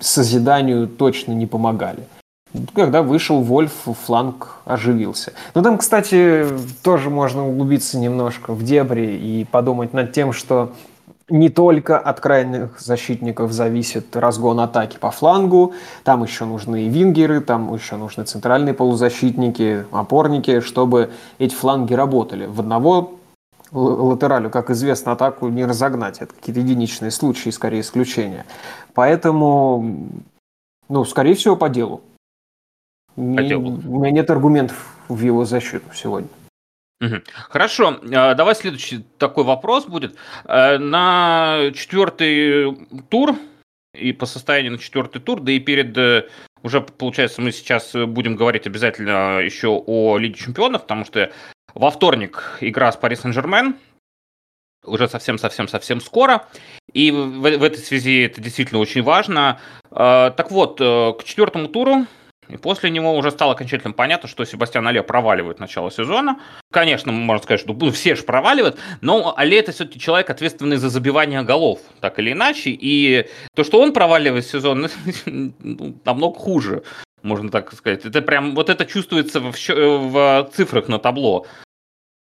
созиданию 0.00 0.86
точно 0.86 1.32
не 1.32 1.46
помогали. 1.46 2.04
Когда 2.74 3.02
вышел 3.02 3.40
Вольф, 3.40 3.72
фланг 4.06 4.60
оживился. 4.64 5.32
Но 5.54 5.62
там, 5.62 5.76
кстати, 5.78 6.46
тоже 6.82 7.10
можно 7.10 7.46
углубиться 7.46 7.98
немножко 7.98 8.52
в 8.54 8.62
дебри 8.64 9.16
и 9.16 9.44
подумать 9.44 9.92
над 9.92 10.12
тем, 10.12 10.32
что 10.32 10.72
не 11.30 11.50
только 11.50 11.98
от 11.98 12.20
крайних 12.20 12.80
защитников 12.80 13.52
зависит 13.52 14.16
разгон 14.16 14.60
атаки 14.60 14.96
по 14.98 15.10
флангу, 15.10 15.74
там 16.04 16.22
еще 16.22 16.44
нужны 16.44 16.84
и 16.84 16.88
вингеры, 16.88 17.40
там 17.40 17.74
еще 17.74 17.96
нужны 17.96 18.24
центральные 18.24 18.74
полузащитники, 18.74 19.84
опорники, 19.92 20.60
чтобы 20.60 21.10
эти 21.38 21.54
фланги 21.54 21.94
работали. 21.94 22.46
В 22.46 22.60
одного 22.60 23.18
латералю, 23.72 24.48
как 24.50 24.70
известно, 24.70 25.12
атаку 25.12 25.48
не 25.48 25.66
разогнать. 25.66 26.18
Это 26.20 26.32
какие-то 26.34 26.60
единичные 26.60 27.10
случаи, 27.10 27.50
скорее 27.50 27.80
исключения. 27.80 28.46
Поэтому, 28.94 30.08
ну, 30.88 31.04
скорее 31.04 31.34
всего, 31.34 31.56
по 31.56 31.68
делу. 31.68 32.00
По 33.14 33.42
делу. 33.42 33.80
У 33.86 34.00
меня 34.00 34.10
нет 34.10 34.30
аргументов 34.30 34.96
в 35.08 35.20
его 35.20 35.44
защиту 35.44 35.92
сегодня. 35.92 36.28
Хорошо, 37.48 38.00
а, 38.12 38.34
давай 38.34 38.54
следующий 38.54 39.04
такой 39.18 39.44
вопрос 39.44 39.86
будет. 39.86 40.16
Э, 40.44 40.78
на 40.78 41.70
четвертый 41.74 42.76
тур 43.08 43.36
и 43.94 44.12
по 44.12 44.26
состоянию 44.26 44.72
на 44.72 44.78
четвертый 44.78 45.20
тур, 45.20 45.40
да 45.40 45.52
и 45.52 45.60
перед 45.60 45.96
э, 45.96 46.28
уже, 46.62 46.80
получается, 46.80 47.40
мы 47.40 47.52
сейчас 47.52 47.92
будем 47.94 48.34
говорить 48.34 48.66
обязательно 48.66 49.38
еще 49.38 49.68
о 49.68 50.18
Лиге 50.18 50.34
Чемпионов, 50.34 50.82
потому 50.82 51.04
что 51.04 51.30
во 51.74 51.90
вторник 51.92 52.58
игра 52.60 52.90
с 52.90 52.96
Пари 52.96 53.14
Сен-Жермен, 53.14 53.76
уже 54.84 55.08
совсем-совсем-совсем 55.08 56.00
скоро. 56.00 56.46
И 56.92 57.12
в, 57.12 57.40
в 57.40 57.62
этой 57.62 57.78
связи 57.78 58.22
это 58.22 58.40
действительно 58.40 58.80
очень 58.80 59.02
важно. 59.02 59.60
Э, 59.92 60.32
так 60.36 60.50
вот, 60.50 60.78
к 60.78 61.22
четвертому 61.24 61.68
туру 61.68 62.06
и 62.48 62.56
после 62.56 62.90
него 62.90 63.14
уже 63.14 63.30
стало 63.30 63.52
окончательно 63.52 63.92
понятно, 63.92 64.28
что 64.28 64.44
Себастьян 64.44 64.86
Алле 64.86 65.02
проваливает 65.02 65.60
начало 65.60 65.90
сезона. 65.90 66.40
Конечно, 66.72 67.12
можно 67.12 67.42
сказать, 67.42 67.60
что 67.60 67.74
ну, 67.74 67.90
все 67.90 68.14
же 68.14 68.22
проваливают, 68.22 68.78
но 69.00 69.34
Алле 69.36 69.58
это 69.58 69.72
все-таки 69.72 70.00
человек, 70.00 70.30
ответственный 70.30 70.76
за 70.76 70.88
забивание 70.88 71.42
голов, 71.42 71.80
так 72.00 72.18
или 72.18 72.32
иначе. 72.32 72.70
И 72.70 73.28
то, 73.54 73.64
что 73.64 73.80
он 73.80 73.92
проваливает 73.92 74.46
сезон, 74.46 74.88
ну, 75.26 75.94
намного 76.04 76.38
хуже, 76.38 76.82
можно 77.22 77.50
так 77.50 77.72
сказать. 77.72 78.04
Это 78.04 78.22
прям, 78.22 78.54
вот 78.54 78.70
это 78.70 78.86
чувствуется 78.86 79.40
в, 79.40 79.52
в 79.52 80.50
цифрах 80.54 80.88
на 80.88 80.98
табло. 80.98 81.46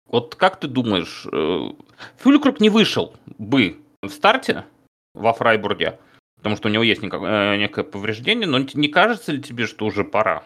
Вот 0.08 0.34
как 0.36 0.60
ты 0.60 0.68
думаешь, 0.68 1.26
э, 1.32 1.70
Фюлькруг 2.18 2.60
не 2.60 2.70
вышел 2.70 3.14
бы 3.38 3.78
в 4.02 4.10
старте 4.10 4.64
во 5.14 5.32
Фрайбурге, 5.32 5.98
потому 6.36 6.56
что 6.56 6.68
у 6.68 6.70
него 6.70 6.82
есть 6.82 7.02
никак, 7.02 7.22
э, 7.22 7.56
некое 7.56 7.84
повреждение, 7.84 8.46
но 8.46 8.58
не 8.58 8.88
кажется 8.88 9.32
ли 9.32 9.42
тебе, 9.42 9.66
что 9.66 9.86
уже 9.86 10.04
пора 10.04 10.44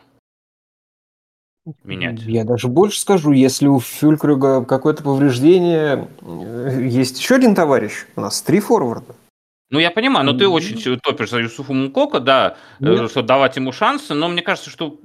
менять? 1.85 2.21
Я 2.23 2.45
даже 2.45 2.69
больше 2.69 3.01
скажу, 3.01 3.33
если 3.33 3.67
у 3.67 3.81
Фюлькрюга 3.81 4.65
какое-то 4.65 5.03
повреждение, 5.03 6.09
э, 6.23 6.81
есть 6.83 7.21
еще 7.21 7.37
один 7.37 7.55
товарищ, 7.55 8.07
у 8.17 8.21
нас 8.21 8.43
три 8.43 8.61
форварда. 8.61 9.15
Ну, 9.71 9.79
я 9.79 9.93
понимаю, 9.93 10.27
но 10.27 10.33
ты 10.33 10.49
очень 10.49 10.99
топишь 11.01 11.31
за 11.31 11.39
Юсуфа 11.39 11.73
Мукока, 11.73 12.19
да, 12.19 12.57
э, 12.81 12.85
Нет. 12.85 13.11
что 13.11 13.23
давать 13.23 13.57
ему 13.57 13.71
шансы, 13.73 14.15
но 14.15 14.29
мне 14.29 14.43
кажется, 14.43 14.69
что 14.69 14.99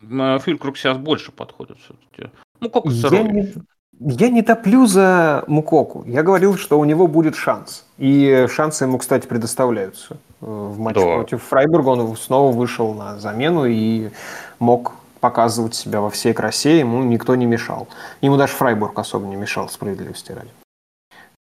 Фюлькруг 0.00 0.76
сейчас 0.76 0.98
больше 0.98 1.32
подходит 1.32 1.78
все-таки. 1.80 2.30
Мукока 2.60 2.90
я 2.90 3.22
не, 3.22 3.54
я 4.00 4.28
не 4.28 4.42
топлю 4.42 4.86
за 4.86 5.44
Мукоку. 5.46 6.04
Я 6.06 6.22
говорил, 6.22 6.56
что 6.56 6.78
у 6.78 6.84
него 6.84 7.06
будет 7.06 7.36
шанс. 7.36 7.86
И 7.98 8.46
шансы 8.50 8.84
ему, 8.84 8.98
кстати, 8.98 9.26
предоставляются. 9.26 10.16
Э, 10.40 10.46
в 10.46 10.78
матче 10.78 11.00
да. 11.00 11.14
против 11.14 11.42
Фрайбурга 11.42 11.88
он 11.88 12.16
снова 12.16 12.52
вышел 12.52 12.92
на 12.94 13.18
замену 13.18 13.66
и 13.66 14.10
мог 14.58 14.94
показывать 15.20 15.74
себя 15.74 16.00
во 16.00 16.10
всей 16.10 16.34
красе. 16.34 16.78
Ему 16.78 17.02
никто 17.02 17.34
не 17.34 17.46
мешал. 17.46 17.88
Ему 18.20 18.36
даже 18.36 18.52
Фрайбург 18.52 18.98
особо 18.98 19.26
не 19.26 19.36
мешал, 19.36 19.68
справедливости 19.68 20.32
ради. 20.32 20.50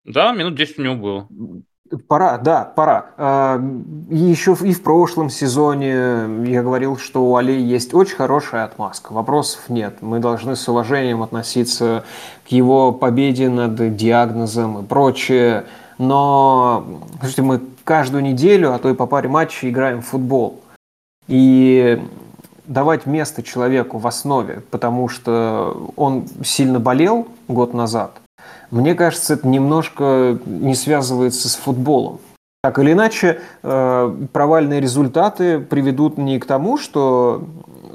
Да, 0.06 0.34
минут 0.34 0.56
10 0.56 0.80
у 0.80 0.84
него 0.84 0.96
было. 0.96 1.28
Пора, 2.08 2.38
да, 2.38 2.64
пора. 2.76 3.06
А, 3.18 3.62
и 4.10 4.18
еще 4.18 4.56
и 4.62 4.74
в 4.74 4.84
прошлом 4.84 5.30
сезоне 5.30 5.92
я 6.46 6.64
говорил, 6.64 6.98
что 6.98 7.26
у 7.26 7.36
Али 7.36 7.60
есть 7.60 7.94
очень 7.94 8.16
хорошая 8.16 8.66
отмазка. 8.66 9.14
Вопросов 9.14 9.70
нет. 9.70 9.98
Мы 10.02 10.20
должны 10.20 10.56
с 10.56 10.68
уважением 10.68 11.22
относиться 11.24 12.04
к 12.48 12.52
его 12.52 12.92
победе 12.92 13.50
над 13.50 13.96
диагнозом 13.96 14.80
и 14.80 14.84
прочее. 14.84 15.66
Но 15.98 16.86
слушайте, 17.20 17.42
мы 17.42 17.62
каждую 17.84 18.24
неделю, 18.24 18.74
а 18.74 18.80
то 18.80 18.90
и 18.90 18.94
по 18.94 19.06
паре 19.06 19.30
матчей 19.30 19.70
играем 19.70 20.02
в 20.02 20.08
футбол. 20.08 20.62
И 21.28 22.02
давать 22.66 23.06
место 23.06 23.44
человеку 23.44 23.98
в 23.98 24.08
основе, 24.08 24.64
потому 24.72 25.10
что 25.10 25.92
он 25.96 26.26
сильно 26.44 26.80
болел 26.80 27.28
год 27.48 27.74
назад, 27.74 28.22
мне 28.72 28.96
кажется, 28.96 29.36
это 29.36 29.48
немножко 29.48 30.40
не 30.46 30.76
связывается 30.76 31.50
с 31.50 31.56
футболом. 31.56 32.20
Так 32.64 32.80
или 32.80 32.94
иначе, 32.94 33.42
э, 33.62 34.16
провальные 34.32 34.80
результаты 34.80 35.60
приведут 35.60 36.18
не 36.18 36.40
к 36.40 36.46
тому, 36.46 36.78
что 36.78 37.44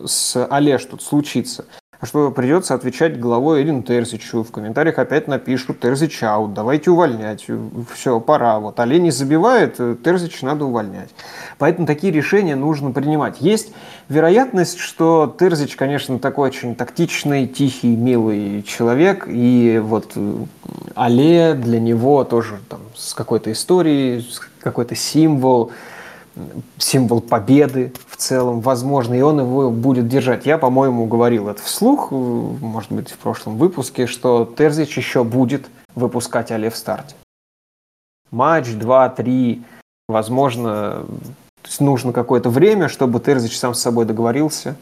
с 0.04 0.46
Олеж 0.50 0.84
тут 0.84 1.02
случится, 1.02 1.64
что 2.02 2.30
придется 2.30 2.74
отвечать 2.74 3.18
главой 3.18 3.62
Эрин 3.62 3.82
Терзичу. 3.82 4.44
В 4.44 4.50
комментариях 4.52 4.98
опять 4.98 5.26
напишут 5.26 5.80
Терзич 5.80 6.22
аут, 6.22 6.54
давайте 6.54 6.90
увольнять. 6.90 7.46
Все, 7.92 8.20
пора. 8.20 8.60
Вот 8.60 8.78
Олень 8.78 9.04
не 9.04 9.10
забивает, 9.10 9.76
Терзич 10.02 10.42
надо 10.42 10.64
увольнять. 10.64 11.10
Поэтому 11.58 11.86
такие 11.86 12.12
решения 12.12 12.54
нужно 12.54 12.92
принимать. 12.92 13.40
Есть 13.40 13.72
вероятность, 14.08 14.78
что 14.78 15.34
Терзич, 15.38 15.76
конечно, 15.76 16.18
такой 16.18 16.48
очень 16.48 16.74
тактичный, 16.74 17.46
тихий, 17.46 17.96
милый 17.96 18.62
человек. 18.62 19.24
И 19.26 19.80
вот 19.82 20.16
Але 20.94 21.54
для 21.54 21.80
него 21.80 22.24
тоже 22.24 22.58
там, 22.68 22.80
с 22.94 23.14
какой-то 23.14 23.52
историей, 23.52 24.26
какой-то 24.60 24.94
символ 24.94 25.70
символ 26.78 27.20
победы 27.20 27.92
в 28.08 28.16
целом, 28.16 28.60
возможно, 28.60 29.14
и 29.14 29.20
он 29.20 29.40
его 29.40 29.70
будет 29.70 30.08
держать. 30.08 30.46
Я, 30.46 30.58
по-моему, 30.58 31.06
говорил 31.06 31.48
это 31.48 31.62
вслух, 31.62 32.10
может 32.10 32.92
быть, 32.92 33.10
в 33.10 33.18
прошлом 33.18 33.56
выпуске, 33.56 34.06
что 34.06 34.44
Терзич 34.56 34.96
еще 34.96 35.24
будет 35.24 35.68
выпускать 35.94 36.50
Але 36.50 36.70
в 36.70 36.76
старте. 36.76 37.14
Матч, 38.30 38.72
два, 38.74 39.08
три, 39.08 39.62
возможно, 40.08 41.06
нужно 41.80 42.12
какое-то 42.12 42.50
время, 42.50 42.88
чтобы 42.88 43.20
Терзич 43.20 43.58
сам 43.58 43.74
с 43.74 43.80
собой 43.80 44.04
договорился, 44.04 44.76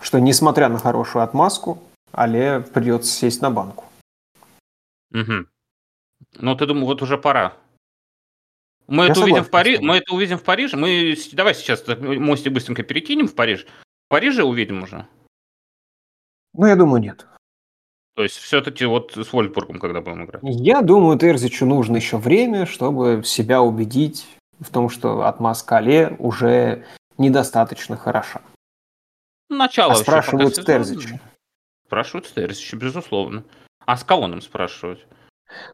что, 0.00 0.18
несмотря 0.18 0.68
на 0.68 0.78
хорошую 0.78 1.22
отмазку, 1.22 1.78
Але 2.12 2.60
придется 2.60 3.10
сесть 3.12 3.42
на 3.42 3.50
банку. 3.50 3.84
Угу. 5.12 5.46
Ну, 6.38 6.54
ты 6.56 6.66
думаю, 6.66 6.86
вот 6.86 7.02
уже 7.02 7.18
пора 7.18 7.52
мы 8.86 9.04
Я 9.04 9.10
это 9.10 9.20
увидим 9.20 9.44
в 9.44 9.50
Париже. 9.50 9.80
Мы 9.82 9.96
это 9.96 10.14
увидим 10.14 10.38
в 10.38 10.42
Париже. 10.42 10.76
Мы 10.76 11.16
давай 11.32 11.54
сейчас 11.54 11.84
мостик 11.98 12.52
быстренько 12.52 12.82
перекинем 12.82 13.26
в 13.28 13.34
Париж. 13.34 13.66
В 14.06 14.08
Париже 14.08 14.44
увидим 14.44 14.82
уже. 14.82 15.06
Ну, 16.54 16.66
я 16.66 16.76
думаю, 16.76 17.02
нет. 17.02 17.26
То 18.14 18.22
есть 18.22 18.36
все-таки 18.36 18.86
вот 18.86 19.12
с 19.14 19.32
Вольфбургом, 19.32 19.78
когда 19.78 20.00
будем 20.00 20.24
играть. 20.24 20.42
Я 20.42 20.80
думаю, 20.80 21.18
Терзичу 21.18 21.66
нужно 21.66 21.96
еще 21.96 22.16
время, 22.16 22.64
чтобы 22.64 23.22
себя 23.24 23.60
убедить 23.60 24.26
в 24.58 24.70
том, 24.70 24.88
что 24.88 25.26
от 25.26 25.38
Маскале 25.38 26.16
уже 26.18 26.86
недостаточно 27.18 27.96
хороша. 27.96 28.40
Начало 29.50 29.92
а 29.92 29.96
спрашивают 29.96 30.54
Терзича. 30.54 31.20
Спрашивают 31.86 32.32
Терзича, 32.32 32.76
безусловно. 32.76 33.44
А 33.84 33.96
с 33.96 34.04
кого 34.04 34.26
нам 34.26 34.40
спрашивать? 34.40 35.06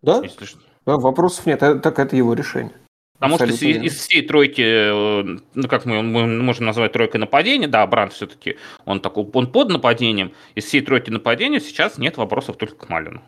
Да? 0.02 0.21
Если... 0.23 0.47
да 0.85 0.97
вопросов 0.97 1.47
нет, 1.47 1.62
э, 1.62 1.78
так 1.78 1.99
это 1.99 2.16
его 2.16 2.35
решение. 2.35 2.75
Потому 3.22 3.36
что 3.36 3.46
из, 3.46 3.62
из 3.62 3.96
всей 3.98 4.22
тройки, 4.22 4.62
э, 4.62 5.38
ну 5.54 5.68
как 5.68 5.84
мы, 5.86 6.02
мы 6.02 6.26
можем 6.26 6.66
назвать 6.66 6.90
тройкой 6.90 7.20
нападения, 7.20 7.68
да, 7.68 7.86
Бранд 7.86 8.12
все-таки 8.12 8.56
он 8.84 9.00
такой, 9.00 9.24
он 9.32 9.46
под 9.46 9.68
нападением. 9.68 10.32
Из 10.56 10.64
всей 10.64 10.80
тройки 10.80 11.10
нападения 11.10 11.60
сейчас 11.60 11.98
нет 11.98 12.16
вопросов 12.16 12.56
только 12.56 12.74
к 12.74 12.88
Малину, 12.88 13.22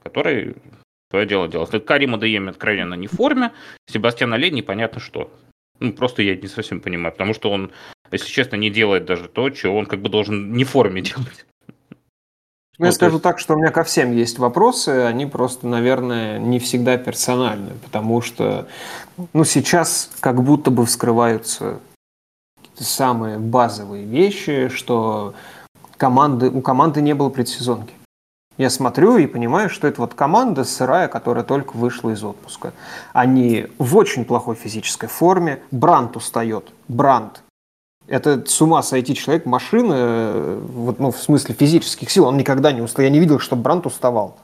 который 0.00 0.54
свое 1.10 1.26
дело 1.26 1.48
делает. 1.48 1.84
Карима 1.84 2.18
Даеми 2.18 2.50
откровенно 2.50 2.94
не 2.94 3.08
в 3.08 3.12
форме, 3.12 3.50
Себастьян 3.90 4.32
Олей 4.32 4.52
непонятно 4.52 5.00
что. 5.00 5.32
Ну, 5.80 5.92
просто 5.92 6.22
я 6.22 6.36
не 6.36 6.46
совсем 6.46 6.80
понимаю, 6.80 7.10
потому 7.12 7.34
что 7.34 7.50
он, 7.50 7.72
если 8.12 8.28
честно, 8.28 8.54
не 8.54 8.70
делает 8.70 9.06
даже 9.06 9.28
то, 9.28 9.50
чего 9.50 9.76
он 9.76 9.86
как 9.86 10.00
бы 10.02 10.08
должен 10.08 10.52
не 10.52 10.62
в 10.62 10.68
форме 10.70 11.02
делать. 11.02 11.46
Ну, 12.82 12.86
я 12.86 12.92
скажу 12.92 13.12
есть... 13.12 13.22
так, 13.22 13.38
что 13.38 13.54
у 13.54 13.58
меня 13.58 13.70
ко 13.70 13.84
всем 13.84 14.10
есть 14.10 14.40
вопросы, 14.40 14.88
они 15.04 15.24
просто, 15.24 15.68
наверное, 15.68 16.40
не 16.40 16.58
всегда 16.58 16.96
персональны, 16.96 17.70
потому 17.84 18.20
что 18.20 18.66
ну, 19.32 19.44
сейчас 19.44 20.10
как 20.18 20.42
будто 20.42 20.72
бы 20.72 20.84
вскрываются 20.84 21.78
самые 22.76 23.38
базовые 23.38 24.04
вещи, 24.04 24.68
что 24.68 25.34
команды, 25.96 26.50
у 26.50 26.60
команды 26.60 27.02
не 27.02 27.14
было 27.14 27.28
предсезонки. 27.28 27.94
Я 28.58 28.68
смотрю 28.68 29.16
и 29.16 29.28
понимаю, 29.28 29.70
что 29.70 29.86
это 29.86 30.00
вот 30.00 30.14
команда 30.14 30.64
сырая, 30.64 31.06
которая 31.06 31.44
только 31.44 31.76
вышла 31.76 32.10
из 32.10 32.24
отпуска. 32.24 32.72
Они 33.12 33.68
в 33.78 33.96
очень 33.96 34.24
плохой 34.24 34.56
физической 34.56 35.06
форме. 35.06 35.62
Бранд 35.70 36.16
устает. 36.16 36.72
Бранд. 36.88 37.44
Это 38.12 38.44
с 38.44 38.60
ума 38.60 38.82
сойти 38.82 39.14
человек, 39.14 39.46
машина, 39.46 39.94
э, 39.96 40.60
вот, 40.60 40.98
ну, 40.98 41.10
в 41.10 41.16
смысле 41.16 41.54
физических 41.54 42.10
сил, 42.10 42.26
он 42.26 42.36
никогда 42.36 42.70
не 42.70 42.82
устал. 42.82 43.04
Я 43.04 43.10
не 43.10 43.18
видел, 43.18 43.38
чтобы 43.38 43.62
Бранд 43.62 43.86
уставал. 43.86 44.36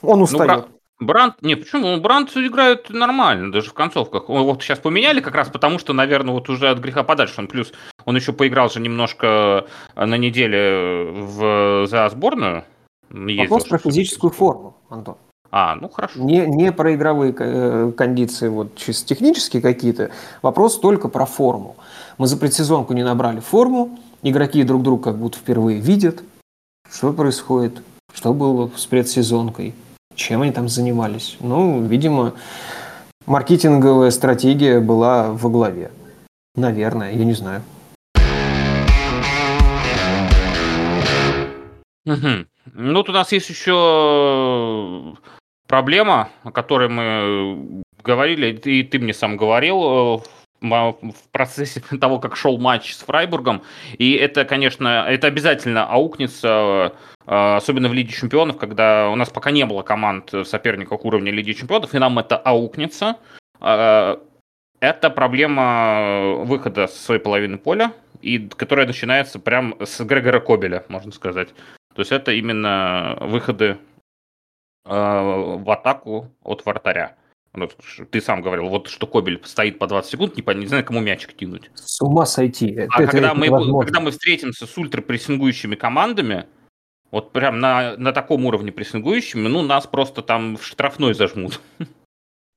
Он 0.00 0.18
ну, 0.18 0.24
устает. 0.24 0.68
Ну, 1.00 1.06
Бранд, 1.06 1.42
не, 1.42 1.56
почему? 1.56 2.00
Бранд 2.00 2.30
играет 2.36 2.88
нормально, 2.90 3.50
даже 3.50 3.70
в 3.70 3.74
концовках. 3.74 4.28
Вот 4.28 4.62
сейчас 4.62 4.78
поменяли 4.78 5.20
как 5.20 5.34
раз 5.34 5.48
потому, 5.48 5.80
что, 5.80 5.92
наверное, 5.92 6.32
вот 6.32 6.48
уже 6.48 6.68
от 6.68 6.78
греха 6.78 7.02
подальше. 7.02 7.34
Он 7.38 7.48
плюс, 7.48 7.72
он 8.04 8.14
еще 8.14 8.32
поиграл 8.32 8.70
же 8.70 8.78
немножко 8.78 9.66
э, 9.96 10.06
на 10.06 10.16
неделе 10.16 11.10
в, 11.10 11.88
за 11.88 12.08
сборную. 12.10 12.62
Ездил, 13.10 13.42
Вопрос 13.42 13.64
про 13.66 13.78
физическую 13.78 14.30
форму, 14.30 14.76
Антон. 14.88 15.16
А, 15.52 15.74
ну 15.74 15.88
хорошо. 15.88 16.20
Не, 16.20 16.46
не 16.46 16.70
про 16.70 16.94
игровые 16.94 17.34
э, 17.36 17.92
кондиции, 17.96 18.48
вот 18.48 18.76
чисто 18.76 19.08
технические 19.08 19.60
какие-то. 19.60 20.10
Вопрос 20.42 20.78
только 20.78 21.08
про 21.08 21.26
форму. 21.26 21.76
Мы 22.18 22.26
за 22.28 22.36
предсезонку 22.36 22.92
не 22.92 23.02
набрали 23.02 23.40
форму, 23.40 23.98
игроки 24.22 24.62
друг 24.62 24.82
друга 24.82 25.04
как 25.04 25.18
будто 25.18 25.38
впервые 25.38 25.80
видят. 25.80 26.22
Что 26.88 27.12
происходит? 27.12 27.82
Что 28.12 28.32
было 28.32 28.70
с 28.76 28.86
предсезонкой? 28.86 29.74
Чем 30.14 30.42
они 30.42 30.52
там 30.52 30.68
занимались? 30.68 31.36
Ну, 31.40 31.82
видимо, 31.82 32.34
маркетинговая 33.26 34.10
стратегия 34.10 34.80
была 34.80 35.32
во 35.32 35.50
главе. 35.50 35.90
Наверное, 36.54 37.12
я 37.12 37.24
не 37.24 37.34
знаю. 37.34 37.62
Угу. 42.06 42.46
Ну, 42.74 42.94
тут 42.94 43.08
у 43.08 43.12
нас 43.12 43.32
есть 43.32 43.50
еще 43.50 45.14
проблема, 45.70 46.30
о 46.42 46.50
которой 46.50 46.88
мы 46.88 47.84
говорили, 48.02 48.60
и 48.64 48.82
ты 48.82 48.98
мне 48.98 49.14
сам 49.14 49.36
говорил 49.36 50.24
э, 50.62 50.72
в 51.00 51.28
процессе 51.30 51.80
того, 52.00 52.18
как 52.18 52.34
шел 52.34 52.58
матч 52.58 52.92
с 52.92 53.04
Фрайбургом. 53.04 53.62
И 53.96 54.14
это, 54.14 54.44
конечно, 54.44 55.06
это 55.08 55.28
обязательно 55.28 55.86
аукнется 55.86 56.92
а, 57.24 57.56
особенно 57.56 57.88
в 57.88 57.92
Лиге 57.92 58.12
Чемпионов, 58.12 58.58
когда 58.58 59.08
у 59.10 59.14
нас 59.14 59.30
пока 59.30 59.52
не 59.52 59.64
было 59.64 59.82
команд 59.82 60.34
соперников 60.44 61.04
уровня 61.04 61.30
Лиги 61.30 61.52
Чемпионов, 61.52 61.94
и 61.94 61.98
нам 61.98 62.18
это 62.18 62.36
аукнется. 62.36 63.16
Это 63.60 65.10
проблема 65.14 66.42
выхода 66.44 66.88
с 66.88 66.96
своей 66.96 67.20
половины 67.20 67.58
поля, 67.58 67.92
и 68.22 68.38
которая 68.56 68.86
начинается 68.86 69.38
прям 69.38 69.76
с 69.80 70.00
Грегора 70.00 70.40
Кобеля, 70.40 70.84
можно 70.88 71.12
сказать. 71.12 71.50
То 71.94 72.00
есть 72.00 72.12
это 72.12 72.32
именно 72.32 73.18
выходы 73.20 73.76
в 74.84 75.70
атаку 75.70 76.30
от 76.42 76.64
вратаря. 76.64 77.16
ты 78.10 78.20
сам 78.20 78.42
говорил, 78.42 78.68
вот 78.68 78.88
что 78.88 79.06
Кобель 79.06 79.40
стоит 79.44 79.78
по 79.78 79.86
20 79.86 80.10
секунд, 80.10 80.36
не, 80.36 80.54
не 80.54 80.66
знаю, 80.66 80.84
кому 80.84 81.00
мячик 81.00 81.34
кинуть. 81.34 81.70
С 81.74 82.00
ума 82.00 82.26
сойти. 82.26 82.88
А 82.90 83.02
это, 83.02 83.12
когда, 83.12 83.32
это 83.32 83.36
мы, 83.36 83.84
когда 83.84 84.00
мы 84.00 84.10
встретимся 84.10 84.66
с 84.66 84.78
ультрапрессингующими 84.78 85.74
командами, 85.74 86.46
вот 87.10 87.32
прям 87.32 87.58
на, 87.58 87.96
на 87.96 88.12
таком 88.12 88.46
уровне 88.46 88.72
прессингующими, 88.72 89.48
ну, 89.48 89.62
нас 89.62 89.86
просто 89.86 90.22
там 90.22 90.56
в 90.56 90.64
штрафной 90.64 91.14
зажмут. 91.14 91.60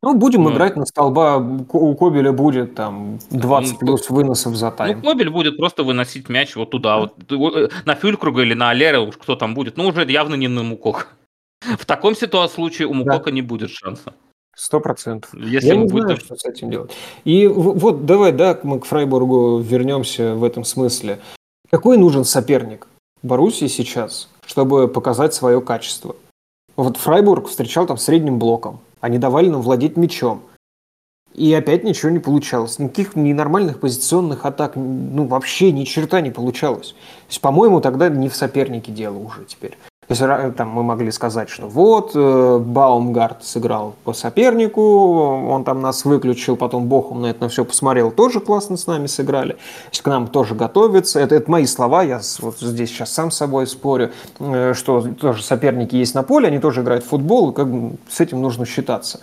Ну, 0.04 0.16
будем 0.16 0.44
ну, 0.44 0.52
играть 0.52 0.76
на 0.76 0.86
столба, 0.86 1.38
у 1.38 1.96
Кобеля 1.96 2.34
будет 2.34 2.76
там 2.76 3.20
20 3.32 3.72
ну, 3.72 3.78
плюс 3.80 4.10
выносов 4.10 4.54
за 4.54 4.70
тайм. 4.70 5.00
Ну, 5.02 5.10
Кобель 5.10 5.30
будет 5.30 5.56
просто 5.56 5.86
выносить 5.86 6.28
мяч 6.28 6.58
вот 6.58 6.72
туда, 6.72 6.98
вот, 6.98 7.14
э, 7.32 7.70
на 7.86 7.96
Фюлькруга 7.96 8.42
или 8.42 8.54
на 8.54 8.72
Алера, 8.72 9.10
кто 9.12 9.38
там 9.38 9.54
будет, 9.54 9.78
ну, 9.78 9.88
уже 9.88 10.06
явно 10.12 10.36
не 10.36 10.50
на 10.50 10.62
Мукок. 10.62 11.16
В 11.80 11.86
таком 11.86 12.16
ситуации 12.16 12.56
случае 12.56 12.88
у 12.88 12.94
Мукока 12.94 13.26
да. 13.26 13.32
не 13.32 13.42
будет 13.42 13.72
шанса. 13.72 14.14
Сто 14.56 14.80
процентов. 14.80 15.34
Если 15.34 15.68
Я 15.68 15.76
не 15.76 15.88
будет... 15.88 16.04
знаю, 16.04 16.18
что 16.18 16.36
с 16.36 16.46
этим 16.46 16.70
делать. 16.70 16.92
И 17.24 17.48
вот 17.48 18.06
давай, 18.06 18.32
да, 18.32 18.60
мы 18.64 18.80
к 18.80 18.86
Фрайбургу 18.86 19.60
вернемся 19.60 20.36
в 20.36 20.44
этом 20.44 20.64
смысле. 20.64 21.20
Какой 21.72 21.98
нужен 21.98 22.24
соперник 22.24 22.88
Боруссии 23.24 23.68
сейчас, 23.68 24.30
чтобы 24.46 24.88
показать 24.88 25.34
свое 25.34 25.60
качество. 25.62 26.16
Вот 26.76 26.98
Фрайбург 26.98 27.48
встречал 27.48 27.88
там 27.88 27.98
средним 27.98 28.38
блоком. 28.38 28.80
Они 29.00 29.18
давали 29.18 29.50
нам 29.50 29.62
владеть 29.62 29.98
мячом. 29.98 30.42
И 31.34 31.52
опять 31.54 31.84
ничего 31.84 32.12
не 32.12 32.20
получалось. 32.20 32.78
Никаких 32.78 33.16
ненормальных 33.16 33.80
позиционных 33.80 34.46
атак, 34.46 34.76
ну 34.76 35.26
вообще 35.26 35.72
ни 35.72 35.84
черта 35.84 36.22
не 36.22 36.30
получалось. 36.30 36.90
То 36.90 37.30
есть, 37.30 37.42
по-моему, 37.42 37.82
тогда 37.82 38.10
не 38.10 38.30
в 38.30 38.36
сопернике 38.36 38.92
дело 38.92 39.18
уже 39.18 39.46
теперь. 39.46 39.78
То 40.14 40.28
есть 40.28 40.56
там 40.56 40.70
мы 40.70 40.84
могли 40.84 41.12
сказать, 41.12 41.50
что 41.50 41.68
вот 41.68 42.12
э, 42.14 42.58
Баумгарт 42.60 43.44
сыграл 43.44 43.96
по 44.04 44.14
сопернику, 44.14 44.82
он 45.50 45.64
там 45.64 45.82
нас 45.82 46.06
выключил, 46.06 46.56
потом 46.56 46.86
Бохум 46.86 47.22
на 47.22 47.28
это 47.28 47.42
на 47.42 47.50
все 47.50 47.66
посмотрел, 47.66 48.12
тоже 48.12 48.40
классно 48.40 48.78
с 48.78 48.86
нами 48.86 49.08
сыграли, 49.08 49.58
к 49.92 50.06
нам 50.06 50.28
тоже 50.28 50.54
готовится. 50.54 51.20
Это, 51.20 51.34
это 51.34 51.50
мои 51.50 51.66
слова, 51.66 52.04
я 52.04 52.22
вот 52.42 52.60
здесь 52.60 52.90
сейчас 52.90 53.12
сам 53.12 53.32
с 53.32 53.38
собой 53.38 53.66
спорю, 53.66 54.12
э, 54.40 54.74
что 54.76 55.02
тоже 55.02 55.42
соперники 55.42 55.96
есть 55.96 56.14
на 56.14 56.22
поле, 56.22 56.48
они 56.48 56.60
тоже 56.60 56.82
играют 56.82 57.04
в 57.04 57.08
футбол, 57.08 57.50
и 57.50 57.54
как 57.56 57.68
бы 57.68 57.96
с 58.08 58.20
этим 58.20 58.40
нужно 58.40 58.66
считаться. 58.68 59.20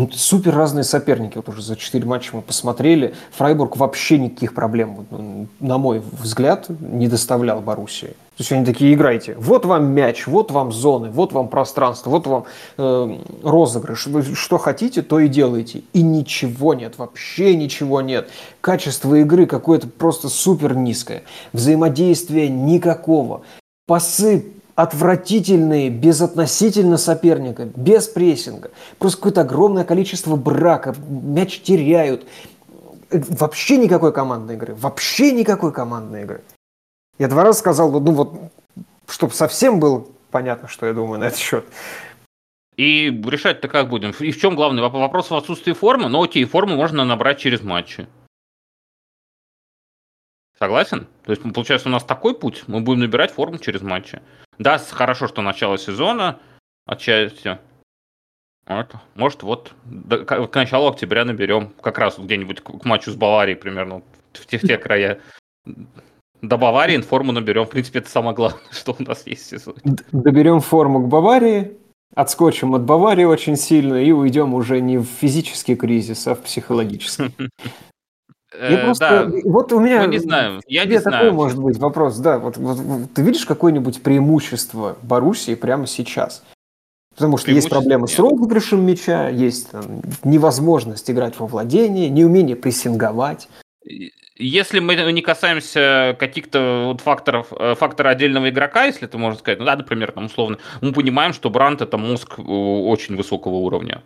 Ну, 0.00 0.08
супер 0.14 0.54
разные 0.54 0.84
соперники. 0.84 1.36
Вот 1.36 1.50
уже 1.50 1.60
за 1.60 1.76
4 1.76 2.06
матча 2.06 2.34
мы 2.34 2.40
посмотрели. 2.40 3.14
Фрайбург 3.32 3.76
вообще 3.76 4.16
никаких 4.16 4.54
проблем, 4.54 5.06
ну, 5.10 5.46
на 5.60 5.76
мой 5.76 6.02
взгляд, 6.12 6.70
не 6.80 7.06
доставлял 7.06 7.60
Боруссии. 7.60 8.06
То 8.06 8.38
есть 8.38 8.52
они 8.52 8.64
такие, 8.64 8.94
играйте. 8.94 9.34
Вот 9.38 9.66
вам 9.66 9.92
мяч, 9.92 10.26
вот 10.26 10.50
вам 10.52 10.72
зоны, 10.72 11.10
вот 11.10 11.34
вам 11.34 11.48
пространство, 11.48 12.08
вот 12.08 12.26
вам 12.26 12.44
э, 12.78 13.18
розыгрыш. 13.42 14.06
Вы 14.06 14.34
что 14.34 14.56
хотите, 14.56 15.02
то 15.02 15.20
и 15.20 15.28
делайте. 15.28 15.82
И 15.92 16.00
ничего 16.00 16.72
нет, 16.72 16.96
вообще 16.96 17.54
ничего 17.54 18.00
нет. 18.00 18.30
Качество 18.62 19.14
игры 19.16 19.44
какое-то 19.44 19.86
просто 19.86 20.30
супер 20.30 20.74
низкое. 20.74 21.24
Взаимодействия 21.52 22.48
никакого. 22.48 23.42
Пасы 23.86 24.46
отвратительные, 24.82 25.90
безотносительно 25.90 26.96
соперника, 26.96 27.64
без 27.64 28.08
прессинга. 28.08 28.70
Просто 28.98 29.18
какое-то 29.18 29.42
огромное 29.42 29.84
количество 29.84 30.36
брака, 30.36 30.94
мяч 31.08 31.60
теряют. 31.60 32.26
Вообще 33.10 33.76
никакой 33.76 34.12
командной 34.12 34.54
игры. 34.54 34.74
Вообще 34.74 35.32
никакой 35.32 35.72
командной 35.72 36.22
игры. 36.22 36.42
Я 37.18 37.28
два 37.28 37.44
раза 37.44 37.58
сказал, 37.58 37.90
ну 37.90 38.12
вот, 38.12 38.34
чтобы 39.08 39.34
совсем 39.34 39.80
было 39.80 40.06
понятно, 40.30 40.68
что 40.68 40.86
я 40.86 40.92
думаю 40.94 41.20
на 41.20 41.24
этот 41.24 41.38
счет. 41.38 41.64
И 42.76 43.10
решать-то 43.10 43.68
как 43.68 43.88
будем? 43.88 44.12
И 44.20 44.30
в 44.30 44.40
чем 44.40 44.54
главный 44.54 44.80
вопрос 44.80 45.30
в 45.30 45.34
отсутствии 45.34 45.74
формы? 45.74 46.08
Ну 46.08 46.22
окей, 46.22 46.44
форму 46.44 46.76
можно 46.76 47.04
набрать 47.04 47.38
через 47.38 47.62
матчи. 47.62 48.06
Согласен? 50.62 51.06
То 51.24 51.32
есть, 51.32 51.42
получается, 51.54 51.88
у 51.88 51.92
нас 51.92 52.04
такой 52.04 52.34
путь, 52.34 52.64
мы 52.66 52.80
будем 52.80 53.00
набирать 53.00 53.30
форму 53.30 53.58
через 53.58 53.80
матчи. 53.80 54.20
Да, 54.58 54.76
хорошо, 54.78 55.26
что 55.26 55.40
начало 55.40 55.78
сезона, 55.78 56.38
отчасти. 56.86 57.58
Вот. 58.66 58.94
Может, 59.14 59.42
вот 59.42 59.72
до, 59.84 60.18
к, 60.24 60.54
началу 60.54 60.88
октября 60.88 61.24
наберем, 61.24 61.72
как 61.80 61.98
раз 61.98 62.18
где-нибудь 62.18 62.60
к, 62.60 62.78
к 62.78 62.84
матчу 62.84 63.10
с 63.10 63.16
Баварией 63.16 63.56
примерно, 63.56 64.02
в 64.32 64.46
те, 64.46 64.58
в 64.58 64.60
те 64.60 64.76
края. 64.76 65.20
До 66.42 66.56
Баварии 66.58 66.98
форму 66.98 67.32
наберем. 67.32 67.64
В 67.64 67.70
принципе, 67.70 68.00
это 68.00 68.10
самое 68.10 68.36
главное, 68.36 68.60
что 68.70 68.94
у 68.98 69.02
нас 69.02 69.26
есть 69.26 69.46
в 69.46 69.48
сезоне. 69.48 69.80
Доберем 70.12 70.60
форму 70.60 71.02
к 71.04 71.08
Баварии, 71.08 71.78
отскочим 72.14 72.74
от 72.74 72.82
Баварии 72.82 73.24
очень 73.24 73.56
сильно 73.56 73.94
и 73.94 74.12
уйдем 74.12 74.52
уже 74.52 74.80
не 74.80 74.98
в 74.98 75.04
физический 75.04 75.74
кризис, 75.74 76.26
а 76.26 76.34
в 76.34 76.42
психологический. 76.42 77.34
Я 78.52 78.80
э, 78.80 78.84
просто, 78.84 79.26
да. 79.26 79.38
Вот 79.44 79.72
у 79.72 79.80
меня... 79.80 80.02
Ну, 80.02 80.08
не 80.08 80.18
знаю, 80.18 80.60
я 80.66 80.84
не 80.84 80.98
такой 80.98 81.12
знаю. 81.12 81.32
может 81.34 81.58
быть 81.58 81.78
вопрос, 81.78 82.18
да. 82.18 82.38
Вот, 82.38 82.56
вот, 82.56 83.12
ты 83.14 83.22
видишь 83.22 83.46
какое-нибудь 83.46 84.02
преимущество 84.02 84.96
Боруссии 85.02 85.54
прямо 85.54 85.86
сейчас? 85.86 86.42
Потому 87.14 87.36
что 87.36 87.50
есть 87.50 87.68
проблемы 87.68 88.08
с 88.08 88.18
розыгрышем 88.18 88.84
мяча, 88.84 89.28
есть 89.28 89.70
там, 89.70 89.84
невозможность 90.24 91.10
играть 91.10 91.38
во 91.38 91.46
владение, 91.46 92.08
неумение 92.08 92.56
прессинговать. 92.56 93.48
Если 94.36 94.80
мы 94.80 94.94
не 95.12 95.20
касаемся 95.20 96.16
каких-то 96.18 96.84
вот 96.86 97.02
факторов, 97.02 97.48
э, 97.52 97.74
фактора 97.74 98.10
отдельного 98.10 98.48
игрока, 98.48 98.84
если 98.84 99.06
это 99.06 99.18
можно 99.18 99.38
сказать, 99.38 99.58
ну 99.58 99.66
да, 99.66 99.76
например, 99.76 100.12
там 100.12 100.24
условно, 100.26 100.58
мы 100.80 100.92
понимаем, 100.92 101.34
что 101.34 101.50
Брант 101.50 101.82
это 101.82 101.98
мозг 101.98 102.38
э, 102.38 102.42
очень 102.42 103.16
высокого 103.16 103.56
уровня 103.56 104.02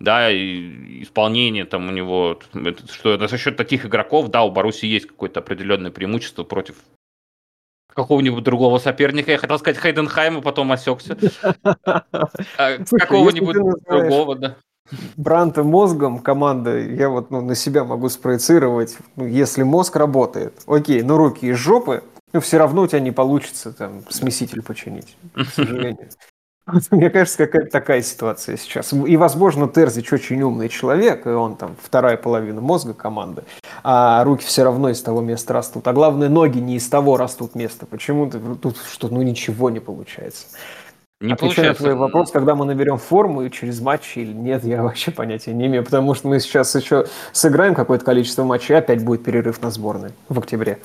да, 0.00 0.30
и 0.30 1.02
исполнение 1.02 1.66
там 1.66 1.88
у 1.88 1.92
него, 1.92 2.40
что 2.90 3.28
за 3.28 3.38
счет 3.38 3.56
таких 3.56 3.84
игроков, 3.84 4.28
да, 4.28 4.42
у 4.42 4.50
Баруси 4.50 4.86
есть 4.86 5.06
какое-то 5.06 5.40
определенное 5.40 5.90
преимущество 5.90 6.42
против 6.42 6.76
какого-нибудь 7.94 8.42
другого 8.42 8.78
соперника. 8.78 9.30
Я 9.30 9.38
хотел 9.38 9.58
сказать 9.58 9.76
Хайденхайма, 9.76 10.40
потом 10.40 10.72
осекся. 10.72 11.18
А, 11.84 12.78
какого-нибудь 12.90 13.56
другого, 13.86 14.36
да. 14.36 14.56
Бранта 15.16 15.62
мозгом 15.62 16.18
команды, 16.18 16.94
я 16.98 17.10
вот 17.10 17.30
ну, 17.30 17.40
на 17.42 17.54
себя 17.54 17.84
могу 17.84 18.08
спроецировать, 18.08 18.98
ну, 19.14 19.24
если 19.24 19.62
мозг 19.62 19.94
работает, 19.94 20.62
окей, 20.66 21.02
ну 21.02 21.16
руки 21.16 21.46
из 21.46 21.58
жопы, 21.58 22.02
ну 22.32 22.40
все 22.40 22.58
равно 22.58 22.82
у 22.82 22.86
тебя 22.88 22.98
не 22.98 23.12
получится 23.12 23.72
там 23.72 24.02
смеситель 24.08 24.62
починить, 24.62 25.16
к 25.32 25.44
сожалению. 25.44 26.08
Мне 26.90 27.10
кажется, 27.10 27.38
какая-то 27.46 27.70
такая 27.70 28.02
ситуация 28.02 28.56
сейчас. 28.56 28.92
И, 28.92 29.16
возможно, 29.16 29.68
Терзич 29.68 30.12
очень 30.12 30.40
умный 30.42 30.68
человек, 30.68 31.26
и 31.26 31.30
он 31.30 31.56
там 31.56 31.76
вторая 31.82 32.16
половина 32.16 32.60
мозга 32.60 32.94
команды, 32.94 33.42
а 33.82 34.22
руки 34.24 34.44
все 34.44 34.64
равно 34.64 34.90
из 34.90 35.02
того 35.02 35.20
места 35.20 35.52
растут. 35.52 35.86
А 35.88 35.92
главное, 35.92 36.28
ноги 36.28 36.58
не 36.58 36.76
из 36.76 36.88
того 36.88 37.16
растут 37.16 37.54
места. 37.54 37.86
Почему-то 37.86 38.38
тут 38.56 38.76
что 38.78 39.08
ну 39.08 39.22
ничего 39.22 39.70
не 39.70 39.80
получается. 39.80 40.46
Не 41.22 41.34
Отвечая 41.34 41.68
на 41.68 41.74
твой 41.74 41.94
вопрос, 41.94 42.30
когда 42.30 42.54
мы 42.54 42.64
наберем 42.64 42.96
форму 42.96 43.42
и 43.42 43.50
через 43.50 43.78
матч 43.82 44.16
или 44.16 44.32
нет, 44.32 44.64
я 44.64 44.82
вообще 44.82 45.10
понятия 45.10 45.52
не 45.52 45.66
имею, 45.66 45.84
потому 45.84 46.14
что 46.14 46.28
мы 46.28 46.40
сейчас 46.40 46.74
еще 46.74 47.06
сыграем 47.32 47.74
какое-то 47.74 48.06
количество 48.06 48.42
матчей, 48.44 48.74
и 48.74 48.78
опять 48.78 49.04
будет 49.04 49.22
перерыв 49.22 49.60
на 49.60 49.70
сборной 49.70 50.12
в 50.30 50.38
октябре. 50.38 50.78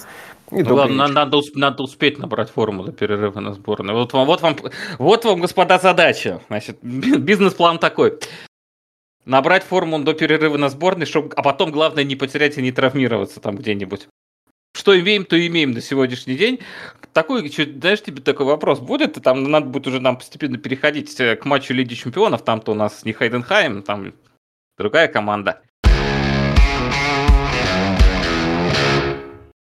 И 0.51 0.61
ну, 0.61 0.75
ладно, 0.75 1.07
надо, 1.07 1.41
надо 1.55 1.83
успеть 1.83 2.19
набрать 2.19 2.49
форму 2.49 2.83
до 2.83 2.91
перерыва 2.91 3.39
на 3.39 3.53
сборной. 3.53 3.93
Вот 3.93 4.13
вам, 4.13 4.27
вот 4.27 4.41
вам, 4.41 4.57
вот 4.99 5.25
вам, 5.25 5.41
господа, 5.41 5.79
задача. 5.79 6.41
Значит, 6.47 6.77
бизнес-план 6.81 7.79
такой. 7.79 8.19
Набрать 9.25 9.63
форму 9.63 9.99
до 9.99 10.13
перерыва 10.13 10.57
на 10.57 10.69
сборной, 10.69 11.07
чтобы, 11.07 11.33
а 11.35 11.41
потом, 11.41 11.71
главное, 11.71 12.03
не 12.03 12.15
потерять 12.15 12.57
и 12.57 12.61
не 12.61 12.71
травмироваться 12.71 13.39
там 13.39 13.57
где-нибудь 13.57 14.07
что 14.75 14.99
имеем, 14.99 15.25
то 15.25 15.47
имеем 15.47 15.71
на 15.71 15.81
сегодняшний 15.81 16.35
день. 16.35 16.59
Такой, 17.13 17.49
знаешь, 17.49 18.03
тебе 18.03 18.21
такой 18.21 18.45
вопрос 18.45 18.79
будет, 18.79 19.17
и 19.17 19.21
там 19.21 19.43
надо 19.43 19.67
будет 19.67 19.87
уже 19.87 20.01
нам 20.01 20.17
постепенно 20.17 20.57
переходить 20.57 21.17
э, 21.19 21.37
к 21.37 21.45
матчу 21.45 21.73
Лиги 21.73 21.93
Чемпионов, 21.93 22.43
там-то 22.43 22.73
у 22.73 22.75
нас 22.75 23.05
не 23.05 23.13
Хайденхайм, 23.13 23.83
там 23.83 24.13
другая 24.77 25.07
команда. 25.07 25.61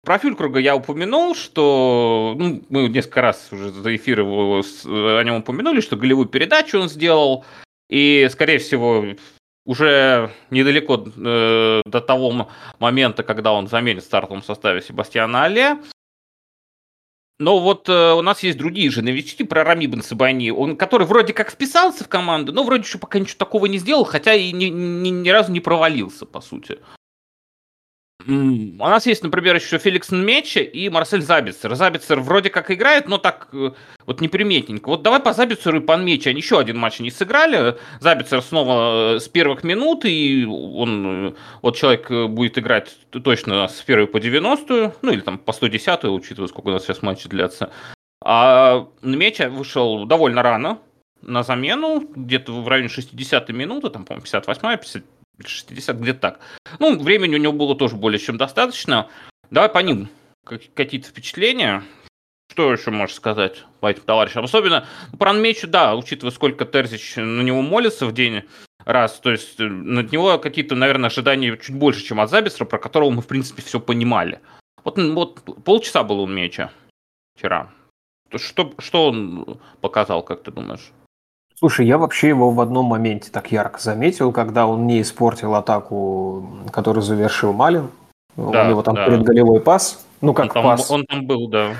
Про 0.04 0.18
Фюлькруга 0.18 0.60
я 0.60 0.76
упомянул, 0.76 1.36
что 1.36 2.36
ну, 2.38 2.64
мы 2.70 2.88
несколько 2.88 3.22
раз 3.22 3.50
уже 3.52 3.72
за 3.72 3.96
эфир 3.96 4.22
его, 4.22 4.62
о 4.86 5.24
нем 5.24 5.36
упомянули, 5.36 5.82
что 5.82 5.98
голевую 5.98 6.28
передачу 6.28 6.80
он 6.80 6.90
сделал, 6.90 7.46
и, 7.90 8.28
скорее 8.32 8.60
всего, 8.60 9.06
уже 9.66 10.32
недалеко 10.50 11.06
э, 11.06 11.82
до 11.86 12.02
того 12.02 12.50
момента, 12.80 13.24
когда 13.24 13.52
он 13.52 13.68
заменит 13.68 14.04
в 14.04 14.06
стартовом 14.06 14.42
составе 14.42 14.82
Себастьяна 14.82 15.46
Але. 15.46 15.78
Но 17.42 17.60
вот 17.60 17.88
э, 17.88 18.14
у 18.14 18.22
нас 18.22 18.44
есть 18.44 18.58
другие 18.58 18.90
же 18.90 19.02
новички 19.02 19.44
про 19.44 19.64
Рами 19.64 19.86
Бенсабани, 19.86 20.50
он, 20.50 20.76
который 20.76 21.08
вроде 21.08 21.34
как 21.34 21.52
вписался 21.52 22.04
в 22.04 22.10
команду, 22.10 22.52
но 22.52 22.64
вроде 22.64 22.84
еще 22.84 22.98
пока 22.98 23.18
ничего 23.18 23.38
такого 23.38 23.66
не 23.68 23.78
сделал, 23.78 24.04
хотя 24.04 24.34
и 24.34 24.52
ни, 24.52 24.66
ни, 24.66 25.10
ни 25.10 25.30
разу 25.30 25.52
не 25.52 25.62
провалился, 25.62 26.26
по 26.26 26.42
сути. 26.42 26.80
У 28.28 28.32
нас 28.32 29.06
есть, 29.06 29.24
например, 29.24 29.56
еще 29.56 29.78
Феликс 29.78 30.12
Нмече 30.12 30.62
и 30.62 30.90
Марсель 30.90 31.22
Забицер. 31.22 31.74
Забицер 31.76 32.20
вроде 32.20 32.50
как 32.50 32.70
играет, 32.70 33.08
но 33.08 33.18
так 33.18 33.48
э, 33.54 33.72
вот 34.06 34.20
неприметненько. 34.20 34.90
Вот 34.90 35.04
давай 35.04 35.22
по 35.22 35.32
Забицеру 35.32 35.78
и 35.78 35.86
по 35.86 35.96
Нмече. 35.96 36.32
Они 36.32 36.42
еще 36.42 36.60
один 36.60 36.78
матч 36.78 37.00
не 37.00 37.12
сыграли. 37.12 37.78
Забицер 38.02 38.42
снова 38.42 39.16
э, 39.16 39.20
с 39.20 39.30
первых 39.30 39.64
минут, 39.64 40.04
и 40.04 40.46
он, 40.46 41.28
э, 41.30 41.34
вот 41.62 41.78
человек 41.78 42.12
будет 42.30 42.58
играть 42.58 42.98
точно 43.12 43.68
с 43.70 43.82
первой 43.82 44.08
по 44.08 44.20
90 44.20 44.96
ну 45.02 45.12
или 45.12 45.22
там 45.22 45.38
по 45.38 45.54
110 45.54 46.04
учитывая, 46.04 46.50
сколько 46.50 46.68
у 46.68 46.72
нас 46.72 46.84
сейчас 46.84 47.02
матчи 47.02 47.30
длятся. 47.30 47.72
А 48.22 48.86
Нмеча 49.02 49.50
вышел 49.50 50.06
довольно 50.06 50.44
рано 50.44 50.80
на 51.22 51.44
замену, 51.44 52.06
где-то 52.16 52.52
в 52.52 52.68
районе 52.68 52.90
60 52.90 53.50
минуты, 53.50 53.90
там, 53.90 54.04
по-моему, 54.04 54.26
58-я, 54.26 54.78
50 54.78 55.04
60, 55.48 55.98
где-то 55.98 56.20
так. 56.20 56.40
Ну, 56.80 56.98
времени 57.00 57.36
у 57.36 57.40
него 57.40 57.54
было 57.54 57.76
тоже 57.76 57.96
более 57.96 58.20
чем 58.20 58.38
достаточно. 58.38 59.10
Давай 59.52 59.70
по 59.70 59.80
ним 59.80 60.10
какие-то 60.44 61.08
впечатления. 61.08 61.84
Что 62.52 62.74
еще 62.74 62.92
можешь 62.92 63.16
сказать 63.16 63.64
по 63.80 63.88
этим 63.88 64.02
товарищам? 64.02 64.44
Особенно 64.44 64.88
про 65.18 65.32
Анмечу, 65.32 65.68
да, 65.68 65.96
учитывая, 65.96 66.32
сколько 66.32 66.66
Терзич 66.66 67.16
на 67.16 67.42
него 67.42 67.62
молится 67.62 68.08
в 68.08 68.14
день 68.14 68.44
раз. 68.86 69.20
То 69.20 69.32
есть 69.32 69.60
э, 69.60 69.66
над 69.66 70.12
него 70.12 70.38
какие-то, 70.40 70.76
наверное, 70.76 71.10
ожидания 71.10 71.56
чуть 71.58 71.76
больше, 71.76 72.04
чем 72.04 72.20
от 72.20 72.30
Забисра, 72.30 72.66
про 72.66 72.80
которого 72.80 73.12
мы, 73.12 73.22
в 73.22 73.28
принципе, 73.28 73.62
все 73.62 73.80
понимали. 73.80 74.40
Вот, 74.84 74.98
вот 74.98 75.64
полчаса 75.64 76.04
было 76.04 76.22
у 76.22 76.28
Меча 76.28 76.72
вчера. 77.38 77.72
Что, 78.36 78.74
что 78.80 79.08
он 79.10 79.60
показал, 79.82 80.24
как 80.24 80.44
ты 80.44 80.52
думаешь? 80.52 80.92
Слушай, 81.60 81.88
я 81.88 81.98
вообще 81.98 82.30
его 82.30 82.52
в 82.52 82.62
одном 82.62 82.86
моменте 82.86 83.32
так 83.32 83.52
ярко 83.52 83.82
заметил, 83.82 84.32
когда 84.32 84.66
он 84.66 84.88
не 84.88 85.02
испортил 85.02 85.56
атаку, 85.56 86.48
которую 86.72 87.04
завершил 87.04 87.52
Малин. 87.52 87.90
Да, 88.38 88.64
У 88.64 88.70
него 88.70 88.82
там 88.82 88.96
да. 88.96 89.06
перед 89.06 89.24
голевой 89.24 89.60
пас. 89.60 90.06
Ну, 90.22 90.34
как 90.34 90.46
он 90.46 90.52
там, 90.52 90.64
пас. 90.64 90.90
Он 90.90 91.06
там 91.06 91.28
был, 91.28 91.50
да. 91.50 91.74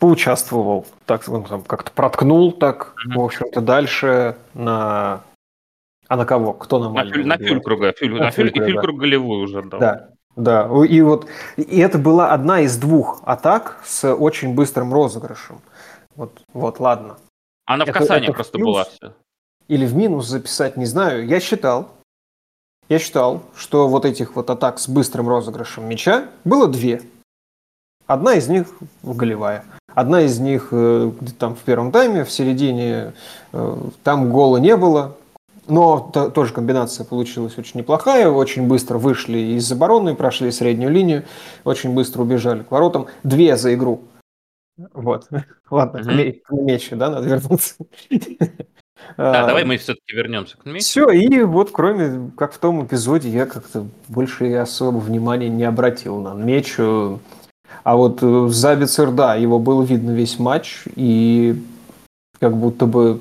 Поучаствовал. 0.00 0.86
Так, 1.04 1.22
он 1.28 1.44
там 1.44 1.62
как-то 1.62 1.92
проткнул 1.92 2.50
так, 2.50 2.94
mm-hmm. 2.96 3.14
в 3.14 3.24
общем-то, 3.24 3.60
дальше 3.60 4.36
на... 4.54 5.20
А 6.08 6.16
на 6.16 6.26
кого? 6.26 6.52
Кто 6.52 6.80
на 6.80 6.90
Малин? 6.90 7.28
На, 7.28 7.38
Фюлькруга. 7.38 7.92
Фюль, 7.92 8.18
на 8.18 8.32
Фюль, 8.32 8.50
и 8.52 8.60
Фюлькруг 8.60 8.98
голевую 8.98 9.44
уже 9.44 9.62
дал. 9.62 9.78
Да. 9.78 10.08
Да, 10.34 10.68
и 10.86 11.00
вот 11.00 11.28
и 11.56 11.78
это 11.78 11.96
была 11.96 12.32
одна 12.32 12.60
из 12.60 12.76
двух 12.76 13.22
атак 13.24 13.80
с 13.84 14.12
очень 14.12 14.54
быстрым 14.54 14.92
розыгрышем. 14.92 15.60
Вот, 16.14 16.42
вот, 16.52 16.78
ладно. 16.78 17.16
Она 17.66 17.84
в 17.84 17.92
касании 17.92 18.30
просто 18.30 18.58
плюс, 18.58 18.66
была. 19.00 19.14
Или 19.68 19.84
в 19.84 19.94
минус 19.94 20.26
записать, 20.26 20.76
не 20.76 20.86
знаю. 20.86 21.26
Я 21.26 21.40
считал, 21.40 21.90
я 22.88 23.00
считал, 23.00 23.42
что 23.56 23.88
вот 23.88 24.04
этих 24.04 24.36
вот 24.36 24.48
атак 24.48 24.78
с 24.78 24.88
быстрым 24.88 25.28
розыгрышем 25.28 25.88
мяча 25.88 26.28
было 26.44 26.68
две. 26.68 27.02
Одна 28.06 28.34
из 28.34 28.48
них 28.48 28.68
голевая. 29.02 29.64
Одна 29.92 30.20
из 30.22 30.38
них 30.38 30.68
э, 30.70 31.10
там 31.38 31.56
в 31.56 31.60
первом 31.60 31.90
тайме, 31.90 32.24
в 32.24 32.30
середине 32.30 33.14
э, 33.52 33.76
там 34.04 34.30
гола 34.30 34.58
не 34.58 34.76
было. 34.76 35.16
Но 35.66 36.10
то, 36.12 36.30
тоже 36.30 36.52
комбинация 36.52 37.04
получилась 37.04 37.58
очень 37.58 37.80
неплохая. 37.80 38.30
Очень 38.30 38.68
быстро 38.68 38.98
вышли 38.98 39.38
из 39.38 39.72
обороны, 39.72 40.14
прошли 40.14 40.52
среднюю 40.52 40.92
линию, 40.92 41.24
очень 41.64 41.92
быстро 41.92 42.22
убежали 42.22 42.62
к 42.62 42.70
воротам. 42.70 43.06
Две 43.24 43.56
за 43.56 43.74
игру. 43.74 44.02
Вот. 44.92 45.28
Ладно, 45.70 45.98
mm-hmm. 45.98 46.40
к 46.44 46.50
мечу, 46.52 46.96
да, 46.96 47.10
надо 47.10 47.28
вернуться. 47.28 47.74
Да, 49.18 49.44
а, 49.44 49.46
давай 49.46 49.64
мы 49.64 49.76
все-таки 49.76 50.16
вернемся 50.16 50.56
к 50.56 50.64
мечу. 50.64 50.84
Все, 50.84 51.10
и 51.10 51.42
вот 51.42 51.70
кроме, 51.70 52.30
как 52.36 52.54
в 52.54 52.58
том 52.58 52.84
эпизоде, 52.84 53.28
я 53.28 53.46
как-то 53.46 53.86
больше 54.08 54.52
особо 54.54 54.98
внимания 54.98 55.48
не 55.48 55.64
обратил 55.64 56.20
на 56.20 56.32
мечу. 56.32 57.20
А 57.84 57.94
вот 57.94 58.22
э, 58.22 58.48
Забицер, 58.48 59.12
да, 59.12 59.34
его 59.34 59.58
было 59.58 59.82
видно 59.82 60.10
весь 60.12 60.38
матч, 60.38 60.84
и 60.96 61.62
как 62.40 62.56
будто 62.56 62.86
бы 62.86 63.20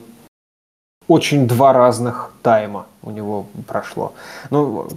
очень 1.08 1.48
два 1.48 1.74
разных 1.74 2.34
тайма 2.42 2.88
у 3.04 3.12
него 3.12 3.48
прошло. 3.68 4.14
Ну, 4.50 4.88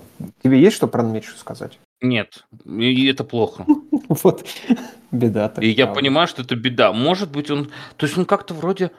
тебе 0.42 0.60
есть 0.60 0.76
что 0.76 0.86
про 0.86 1.02
Нмечу 1.02 1.36
сказать? 1.36 1.78
Нет, 2.00 2.46
и 2.64 3.06
это 3.08 3.24
плохо. 3.24 3.66
Вот, 4.08 4.46
беда 5.10 5.52
И 5.60 5.68
я 5.68 5.86
понимаю, 5.86 6.28
что 6.28 6.42
это 6.42 6.56
беда. 6.56 6.92
Может 6.92 7.30
быть, 7.30 7.50
он... 7.50 7.70
То 7.96 8.06
есть 8.06 8.16
он 8.18 8.24
как-то 8.24 8.54
вроде... 8.54 8.90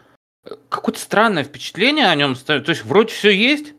Э, 0.46 0.56
какое-то 0.70 1.00
странное 1.00 1.44
впечатление 1.44 2.08
о 2.08 2.16
нем 2.16 2.36
ставит. 2.36 2.66
То 2.66 2.72
есть 2.72 2.86
вроде 2.86 3.14
все 3.14 3.30
есть, 3.30 3.74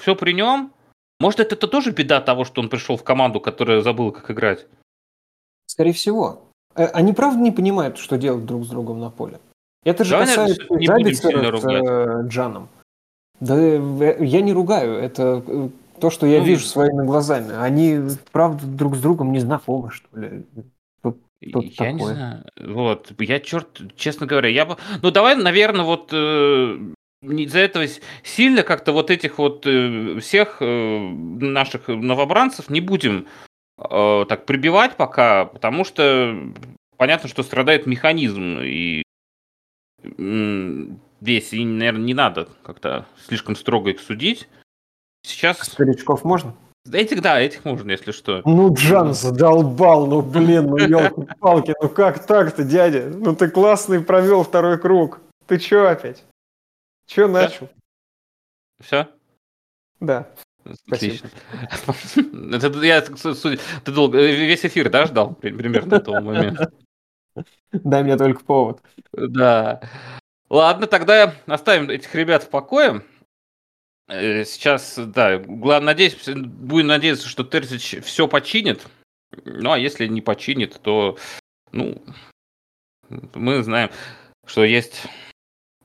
все 0.00 0.14
при 0.14 0.32
нем. 0.32 0.72
Может, 1.20 1.40
это, 1.40 1.54
это 1.54 1.68
тоже 1.68 1.90
беда 1.90 2.20
того, 2.20 2.44
что 2.44 2.60
он 2.60 2.68
пришел 2.68 2.96
в 2.96 3.04
команду, 3.04 3.40
которая 3.40 3.80
забыла, 3.80 4.10
как 4.10 4.30
играть? 4.30 4.66
Скорее 5.66 5.92
всего. 5.92 6.44
Э, 6.74 6.86
они 6.86 7.12
правда 7.12 7.40
не 7.40 7.52
понимают, 7.52 7.98
что 7.98 8.16
делать 8.16 8.46
друг 8.46 8.64
с 8.64 8.68
другом 8.68 9.00
на 9.00 9.10
поле. 9.10 9.40
Это 9.84 10.04
же 10.04 10.10
Давай, 10.10 10.26
касается 10.26 10.66
наверное, 10.70 11.14
с 11.14 11.24
э, 11.24 12.28
Джаном. 12.28 12.68
Да 13.40 13.56
я 13.56 14.40
не 14.40 14.52
ругаю, 14.52 14.94
это 14.94 15.70
то, 16.00 16.10
что 16.10 16.26
я 16.26 16.40
ну, 16.40 16.44
вижу 16.44 16.66
своими 16.66 17.04
глазами, 17.04 17.54
они, 17.56 18.00
правда, 18.32 18.66
друг 18.66 18.96
с 18.96 19.00
другом 19.00 19.32
не 19.32 19.40
знакомы, 19.40 19.90
что 19.90 20.18
ли? 20.18 20.44
Что 21.46 21.62
я 21.62 21.70
такое? 21.70 21.92
не 21.92 22.04
знаю. 22.04 22.44
Вот, 22.56 23.12
я 23.20 23.40
черт, 23.40 23.96
честно 23.96 24.26
говоря, 24.26 24.48
я 24.48 24.66
бы... 24.66 24.76
Ну, 25.02 25.10
давай, 25.10 25.36
наверное, 25.36 25.84
вот 25.84 26.10
э, 26.12 26.78
из-за 27.22 27.58
этого 27.60 27.86
сильно 28.22 28.62
как-то 28.62 28.92
вот 28.92 29.10
этих 29.10 29.38
вот 29.38 29.66
э, 29.66 30.18
всех 30.20 30.58
э, 30.60 30.98
наших 31.08 31.88
новобранцев 31.88 32.70
не 32.70 32.80
будем 32.80 33.28
э, 33.78 34.24
так 34.28 34.46
прибивать 34.46 34.96
пока, 34.96 35.44
потому 35.44 35.84
что 35.84 36.36
понятно, 36.96 37.28
что 37.28 37.42
страдает 37.42 37.86
механизм, 37.86 38.58
и 38.60 39.02
весь, 41.20 41.52
и, 41.52 41.64
наверное, 41.64 42.04
не 42.04 42.14
надо 42.14 42.48
как-то 42.62 43.06
слишком 43.26 43.56
строго 43.56 43.90
их 43.90 44.00
судить. 44.00 44.48
Сейчас... 45.24 45.58
Старичков 45.58 46.24
можно? 46.24 46.54
Этих, 46.92 47.22
да, 47.22 47.40
этих 47.40 47.64
можно, 47.64 47.90
если 47.90 48.12
что. 48.12 48.42
Ну, 48.44 48.72
Джан 48.74 49.14
задолбал, 49.14 50.06
ну, 50.06 50.22
блин, 50.22 50.66
ну, 50.66 50.76
елки-палки, 50.76 51.74
ну 51.80 51.88
как 51.88 52.24
так-то, 52.24 52.64
дядя? 52.64 53.10
Ну, 53.12 53.34
ты 53.34 53.48
классный 53.48 54.02
провел 54.02 54.44
второй 54.44 54.78
круг. 54.78 55.20
Ты 55.46 55.58
чё 55.58 55.88
опять? 55.88 56.24
Чё 57.06 57.28
начал? 57.28 57.68
Все? 58.80 59.08
Да. 60.00 60.28
Отлично. 60.90 61.30
Это, 62.52 62.68
я, 62.84 63.00
ты 63.00 63.92
долго, 63.92 64.18
весь 64.18 64.64
эфир, 64.64 64.90
да, 64.90 65.06
ждал 65.06 65.34
примерно 65.34 65.96
этого 65.96 66.20
момента? 66.20 66.70
Дай 67.72 68.02
мне 68.02 68.16
только 68.16 68.44
повод. 68.44 68.80
Да. 69.12 69.80
Ладно, 70.50 70.86
тогда 70.86 71.34
оставим 71.46 71.90
этих 71.90 72.14
ребят 72.14 72.44
в 72.44 72.48
покое. 72.48 73.02
Э, 74.08 74.44
сейчас, 74.44 74.94
да, 74.96 75.38
главное, 75.38 75.92
надеюсь, 75.92 76.16
будем 76.26 76.86
надеяться, 76.86 77.28
что 77.28 77.44
Терзич 77.44 78.02
все 78.02 78.26
починит. 78.26 78.86
Ну, 79.44 79.70
а 79.70 79.78
если 79.78 80.06
не 80.06 80.22
починит, 80.22 80.80
то, 80.80 81.18
ну, 81.72 82.02
мы 83.34 83.62
знаем, 83.62 83.90
что 84.46 84.64
есть... 84.64 85.02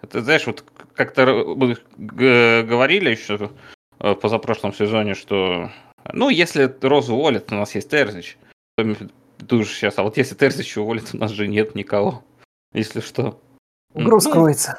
Это, 0.01 0.21
знаешь, 0.21 0.47
вот 0.47 0.63
как-то 0.95 1.25
мы 1.55 1.77
говорили 1.97 3.09
еще 3.09 3.51
в 3.99 4.15
позапрошлом 4.15 4.73
сезоне, 4.73 5.13
что, 5.13 5.71
ну, 6.11 6.29
если 6.29 6.73
Розу 6.81 7.15
уволят, 7.15 7.51
у 7.51 7.55
нас 7.55 7.75
есть 7.75 7.89
Терзич. 7.89 8.37
Ты 8.77 9.65
сейчас, 9.65 9.97
а 9.97 10.03
вот 10.03 10.17
если 10.17 10.35
Терзич 10.35 10.77
уволит, 10.77 11.09
у 11.13 11.17
нас 11.17 11.31
же 11.31 11.47
нет 11.47 11.75
никого, 11.75 12.23
если 12.73 13.01
что. 13.01 13.41
Гроз 13.93 14.25
ну, 14.25 14.31
кроется. 14.31 14.77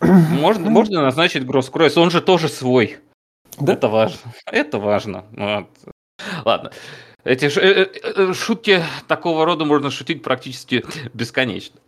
Можно, 0.00 0.70
можно 0.70 1.02
назначить 1.02 1.46
Гросс 1.46 1.70
Кройс, 1.70 1.96
он 1.96 2.10
же 2.10 2.20
тоже 2.20 2.48
свой. 2.48 2.98
Да? 3.58 3.72
Это 3.72 3.88
важно. 3.88 4.32
Это 4.50 4.78
важно. 4.78 5.24
Вот. 5.32 5.94
Ладно. 6.44 6.72
Эти 7.24 7.46
э, 7.46 7.50
э, 7.60 8.12
э, 8.14 8.32
шутки 8.34 8.82
такого 9.08 9.44
рода 9.44 9.64
можно 9.64 9.90
шутить 9.90 10.22
практически 10.22 10.84
бесконечно. 11.12 11.80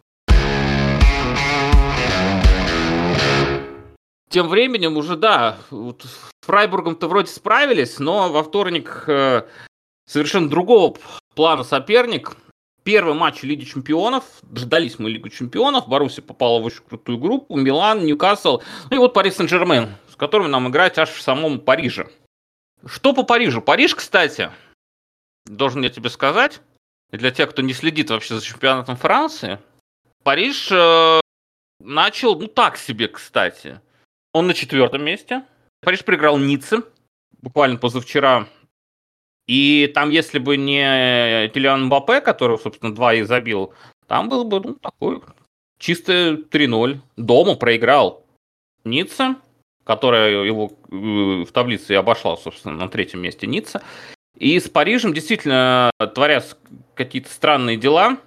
Тем 4.30 4.48
временем 4.48 4.96
уже, 4.96 5.16
да, 5.16 5.58
вот 5.70 6.02
с 6.02 6.30
Фрайбургом-то 6.44 7.08
вроде 7.08 7.28
справились, 7.28 7.98
но 7.98 8.30
во 8.30 8.42
вторник 8.42 9.04
э, 9.06 9.42
совершенно 10.06 10.48
другого 10.48 10.96
плана 11.34 11.62
соперник 11.62 12.36
первый 12.88 13.12
матч 13.12 13.42
Лиги 13.42 13.64
Чемпионов. 13.64 14.24
Дождались 14.40 14.98
мы 14.98 15.11
Лигу 15.11 15.29
Чемпионов. 15.29 15.88
Баруси 15.88 16.22
попала 16.22 16.59
в 16.59 16.64
очень 16.64 16.83
крутую 16.88 17.18
группу. 17.18 17.55
Милан, 17.55 18.07
Ньюкасл. 18.07 18.62
Ну 18.88 18.96
и 18.96 18.98
вот 18.98 19.12
Пари 19.12 19.31
Сен-Жермен, 19.31 19.90
с 20.11 20.16
которыми 20.16 20.48
нам 20.48 20.70
играть 20.70 20.96
аж 20.96 21.11
в 21.11 21.20
самом 21.20 21.61
Париже. 21.61 22.09
Что 22.87 23.12
по 23.12 23.24
Парижу? 23.24 23.61
Париж, 23.61 23.94
кстати, 23.94 24.51
должен 25.44 25.83
я 25.83 25.90
тебе 25.90 26.09
сказать, 26.09 26.62
для 27.11 27.31
тех, 27.31 27.51
кто 27.51 27.61
не 27.61 27.74
следит 27.74 28.09
вообще 28.09 28.37
за 28.37 28.40
чемпионатом 28.42 28.96
Франции, 28.96 29.59
Париж 30.22 30.68
э, 30.72 31.20
начал, 31.81 32.40
ну 32.40 32.46
так 32.46 32.79
себе, 32.79 33.09
кстати. 33.09 33.83
Он 34.33 34.46
на 34.46 34.55
четвертом 34.55 35.05
месте. 35.05 35.44
Париж 35.83 36.07
проиграл 36.07 36.38
Ницце 36.38 36.85
буквально 37.42 37.77
позавчера 37.77 38.48
и 39.48 39.90
там, 39.94 40.11
если 40.11 40.38
бы 40.38 40.56
не 40.58 41.48
Килиан 41.48 41.87
Мбаппе, 41.87 42.20
который, 42.20 42.58
собственно, 42.58 42.94
два 42.94 43.14
и 43.14 43.22
забил, 43.22 43.72
там 44.06 44.28
был 44.28 44.44
бы 44.44 44.61
ну, 44.61 44.74
такой 44.74 45.22
чисто 45.78 46.42
3-0. 46.50 46.98
Дома 47.16 47.54
проиграл 47.54 48.24
Ницца, 48.84 49.37
которая 49.84 50.44
его 50.44 50.72
э, 50.90 51.44
в 51.44 51.52
таблице 51.52 51.92
обошла, 51.92 52.37
собственно, 52.37 52.74
на 52.74 52.88
третьем 52.88 53.22
месте 53.22 53.46
Ницца. 53.46 53.82
И 54.37 54.61
с 54.61 54.68
Парижем 54.68 55.14
действительно 55.14 55.90
творятся 56.14 56.56
какие-то 56.94 57.30
странные 57.30 57.78
дела. 57.78 58.18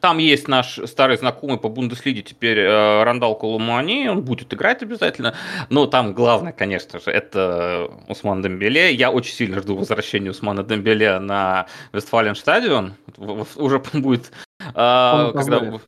Там 0.00 0.18
есть 0.18 0.48
наш 0.48 0.78
старый 0.86 1.16
знакомый 1.16 1.58
по 1.58 1.68
Бундеслиге 1.68 2.22
теперь 2.22 2.58
э, 2.58 3.02
Рандал 3.02 3.36
Колумани, 3.36 4.08
он 4.08 4.22
будет 4.22 4.52
играть 4.54 4.82
обязательно. 4.82 5.34
Но 5.70 5.86
там 5.86 6.14
главное, 6.14 6.52
конечно 6.52 6.98
же, 6.98 7.10
это 7.10 7.90
Усман 8.08 8.42
Дембеле. 8.42 8.94
Я 8.94 9.10
очень 9.10 9.34
сильно 9.34 9.60
жду 9.60 9.76
возвращения 9.76 10.30
Усмана 10.30 10.62
Дембеле 10.62 11.18
на 11.18 11.66
Вестфален 11.92 12.34
стадион. 12.34 12.94
Уже 13.16 13.82
будет... 13.92 14.32
Э, 14.60 15.32
когда... 15.34 15.80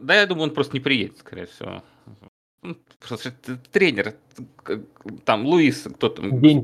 Да, 0.00 0.14
я 0.14 0.26
думаю, 0.26 0.48
он 0.48 0.54
просто 0.54 0.74
не 0.74 0.80
приедет, 0.80 1.18
скорее 1.18 1.46
всего. 1.46 1.82
Просто 3.06 3.32
тренер, 3.72 4.14
там 5.24 5.46
Луис, 5.46 5.86
кто 5.94 6.08
там, 6.08 6.40
День. 6.40 6.62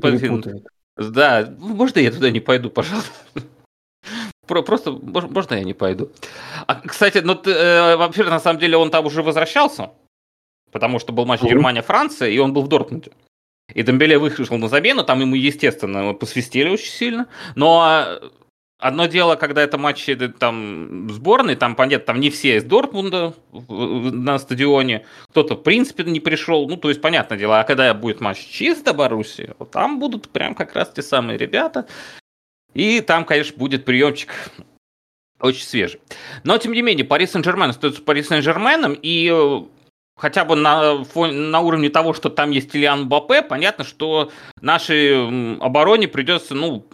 Да, 0.97 1.53
можно 1.57 1.99
я 1.99 2.11
туда 2.11 2.29
не 2.29 2.39
пойду, 2.39 2.69
пожалуйста? 2.69 3.11
Просто, 4.47 4.91
можно 4.91 5.55
я 5.55 5.63
не 5.63 5.73
пойду? 5.73 6.09
А, 6.67 6.75
кстати, 6.75 7.19
ну, 7.19 7.35
ты, 7.35 7.51
э, 7.51 7.95
вообще, 7.95 8.23
на 8.23 8.39
самом 8.39 8.59
деле, 8.59 8.77
он 8.77 8.91
там 8.91 9.05
уже 9.05 9.21
возвращался, 9.23 9.91
потому 10.71 10.99
что 10.99 11.13
был 11.13 11.25
матч 11.25 11.41
mm-hmm. 11.41 11.49
Германия-Франция, 11.49 12.29
и 12.29 12.37
он 12.37 12.53
был 12.53 12.63
в 12.63 12.67
Дортмунде. 12.67 13.11
И 13.73 13.81
Дембеле 13.81 14.17
вышел 14.17 14.57
на 14.57 14.67
замену, 14.67 15.03
там 15.03 15.21
ему, 15.21 15.35
естественно, 15.35 16.13
посвистели 16.13 16.69
очень 16.69 16.91
сильно. 16.91 17.27
Но 17.55 18.19
одно 18.77 19.07
дело, 19.07 19.35
когда 19.35 19.63
это 19.63 19.77
матчи 19.77 20.15
там 20.15 21.09
сборной, 21.09 21.55
там, 21.55 21.75
понятно, 21.75 22.05
там 22.05 22.19
не 22.19 22.29
все 22.29 22.57
из 22.57 22.63
Дортмунда 22.63 23.33
на 23.51 24.37
стадионе, 24.37 25.05
кто-то, 25.29 25.55
в 25.55 25.63
принципе, 25.63 26.03
не 26.03 26.19
пришел, 26.19 26.67
ну, 26.67 26.77
то 26.77 26.89
есть, 26.89 27.01
понятное 27.01 27.37
дело, 27.37 27.59
а 27.59 27.63
когда 27.63 27.93
будет 27.93 28.21
матч 28.21 28.39
чисто 28.39 28.93
Боруссии, 28.93 29.53
вот 29.57 29.71
там 29.71 29.99
будут 29.99 30.29
прям 30.29 30.53
как 30.55 30.75
раз 30.75 30.91
те 30.91 31.01
самые 31.01 31.37
ребята, 31.37 31.87
и 32.75 33.01
там, 33.01 33.25
конечно, 33.25 33.57
будет 33.57 33.85
приемчик 33.85 34.29
очень 35.39 35.63
свежий. 35.63 35.99
Но, 36.43 36.57
тем 36.57 36.73
не 36.73 36.81
менее, 36.81 37.05
Пари 37.05 37.25
Сен-Жермен 37.25 37.69
остается 37.69 38.01
Пари 38.01 38.21
Сен-Жерменом, 38.21 38.93
и 39.01 39.31
э, 39.33 39.61
хотя 40.17 40.45
бы 40.45 40.55
на, 40.55 41.03
на 41.15 41.59
уровне 41.61 41.89
того, 41.89 42.13
что 42.13 42.29
там 42.29 42.51
есть 42.51 42.75
Ильян 42.75 43.07
Бапе, 43.07 43.41
понятно, 43.41 43.83
что 43.83 44.31
нашей 44.61 45.57
обороне 45.59 46.07
придется, 46.07 46.53
ну, 46.53 46.85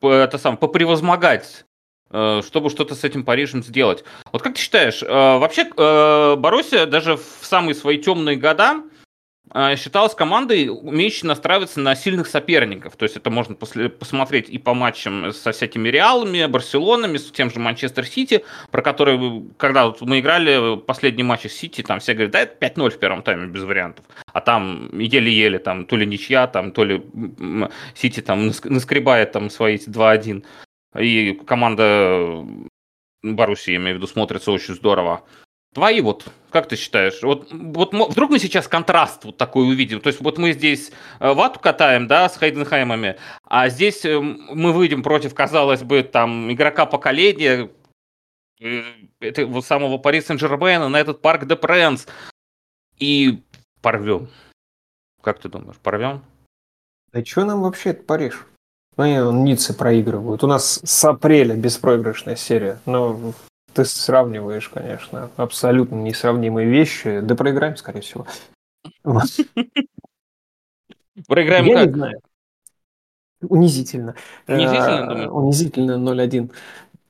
это 0.00 0.38
сам, 0.38 0.56
попревозмогать 0.56 1.64
э, 2.10 2.42
чтобы 2.46 2.70
что-то 2.70 2.94
с 2.94 3.04
этим 3.04 3.24
Парижем 3.24 3.62
сделать. 3.62 4.04
Вот 4.32 4.42
как 4.42 4.54
ты 4.54 4.60
считаешь, 4.60 5.02
э, 5.02 5.06
вообще 5.06 5.64
Боруссия 6.36 6.86
даже 6.86 7.16
в 7.16 7.40
самые 7.42 7.74
свои 7.74 7.98
темные 7.98 8.36
года 8.36 8.82
считалась 9.76 10.14
командой, 10.14 10.68
умеющей 10.68 11.26
настраиваться 11.26 11.80
на 11.80 11.94
сильных 11.94 12.26
соперников. 12.26 12.96
То 12.96 13.04
есть 13.04 13.16
это 13.16 13.30
можно 13.30 13.54
после, 13.54 13.88
посмотреть 13.88 14.48
и 14.48 14.58
по 14.58 14.74
матчам 14.74 15.32
со 15.32 15.52
всякими 15.52 15.88
Реалами, 15.88 16.46
Барселонами, 16.46 17.16
с 17.16 17.30
тем 17.30 17.50
же 17.50 17.58
Манчестер 17.58 18.06
Сити, 18.06 18.44
про 18.70 18.82
которые, 18.82 19.44
когда 19.56 19.86
вот 19.86 20.00
мы 20.00 20.20
играли 20.20 20.76
последний 20.78 21.22
матч 21.22 21.46
с 21.46 21.52
Сити, 21.52 21.82
там 21.82 22.00
все 22.00 22.14
говорят, 22.14 22.32
да, 22.32 22.40
это 22.40 22.66
5-0 22.66 22.90
в 22.90 22.98
первом 22.98 23.22
тайме 23.22 23.46
без 23.46 23.62
вариантов. 23.62 24.04
А 24.32 24.40
там 24.40 24.90
еле-еле, 24.98 25.58
там 25.58 25.86
то 25.86 25.96
ли 25.96 26.06
ничья, 26.06 26.46
там 26.46 26.72
то 26.72 26.84
ли 26.84 27.02
Сити 27.94 28.20
там 28.20 28.52
наскребает 28.64 29.32
там 29.32 29.50
свои 29.50 29.76
2-1. 29.76 30.44
И 30.98 31.40
команда 31.46 32.44
Боруссии, 33.22 33.72
я 33.72 33.76
имею 33.76 33.94
в 33.94 33.98
виду, 33.98 34.06
смотрится 34.06 34.52
очень 34.52 34.74
здорово. 34.74 35.24
Твои 35.74 36.00
вот, 36.00 36.24
как 36.50 36.68
ты 36.68 36.76
считаешь? 36.76 37.22
Вот, 37.22 37.48
вот 37.52 37.92
вдруг 37.92 38.30
мы 38.30 38.38
сейчас 38.38 38.66
контраст 38.68 39.24
вот 39.24 39.36
такой 39.36 39.68
увидим. 39.68 40.00
То 40.00 40.08
есть 40.08 40.20
вот 40.20 40.38
мы 40.38 40.52
здесь 40.52 40.90
э, 41.20 41.32
вату 41.32 41.60
катаем, 41.60 42.06
да, 42.06 42.28
с 42.28 42.36
Хайденхаймами, 42.36 43.16
а 43.44 43.68
здесь 43.68 44.04
э, 44.04 44.18
мы 44.18 44.72
выйдем 44.72 45.02
против, 45.02 45.34
казалось 45.34 45.82
бы, 45.82 46.02
там, 46.02 46.50
игрока 46.52 46.86
поколения, 46.86 47.70
э, 48.60 48.82
этого 49.20 49.60
самого 49.60 49.98
Пари 49.98 50.20
Сен-Жермена 50.20 50.88
на 50.88 50.96
этот 50.98 51.20
парк 51.20 51.46
де 51.46 51.54
Пренс 51.54 52.06
и 52.98 53.42
порвем. 53.82 54.28
Как 55.22 55.38
ты 55.40 55.48
думаешь, 55.48 55.76
порвем? 55.82 56.22
Да 57.12 57.24
что 57.24 57.44
нам 57.44 57.62
вообще 57.62 57.90
это 57.90 58.02
Париж? 58.04 58.46
Ну, 58.96 59.32
Ниццы 59.32 59.74
проигрывают. 59.74 60.42
У 60.42 60.46
нас 60.46 60.80
с 60.82 61.04
апреля 61.04 61.54
беспроигрышная 61.54 62.36
серия. 62.36 62.80
Но 62.84 63.32
ты 63.78 63.84
сравниваешь, 63.84 64.68
конечно, 64.68 65.30
абсолютно 65.36 65.94
несравнимые 65.94 66.68
вещи. 66.68 67.20
Да 67.20 67.36
проиграем, 67.36 67.76
скорее 67.76 68.00
всего. 68.00 68.26
Проиграем 71.28 71.64
Я 71.64 71.74
как? 71.74 71.86
не 71.86 71.92
знаю. 71.92 72.20
Унизительно. 73.40 74.16
Унизительно, 74.48 74.80
э, 74.80 75.06
думаю? 75.06 75.32
Унизительно 75.32 75.92
0-1. 75.92 76.50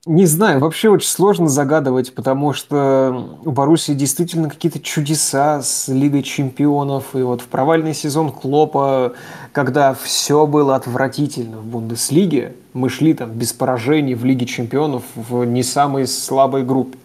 Не 0.07 0.27
знаю, 0.27 0.61
вообще 0.61 0.89
очень 0.89 1.09
сложно 1.09 1.49
загадывать, 1.49 2.15
потому 2.15 2.53
что 2.53 3.39
у 3.45 3.51
Боруссии 3.51 3.93
действительно 3.93 4.49
какие-то 4.49 4.79
чудеса 4.79 5.61
с 5.61 5.89
Лигой 5.89 6.23
чемпионов. 6.23 7.17
И 7.17 7.23
вот 7.23 7.41
в 7.41 7.47
провальный 7.47 7.95
сезон 7.95 8.31
Клопа, 8.31 9.15
когда 9.53 9.95
все 9.95 10.47
было 10.47 10.77
отвратительно 10.77 11.59
в 11.59 11.67
Бундеслиге, 11.67 12.55
мы 12.73 12.89
шли 12.91 13.13
там 13.13 13.31
без 13.31 13.53
поражений 13.53 14.15
в 14.15 14.25
Лиге 14.25 14.47
чемпионов 14.47 15.03
в 15.17 15.45
не 15.45 15.65
самой 15.65 16.07
слабой 16.07 16.65
группе. 16.65 16.97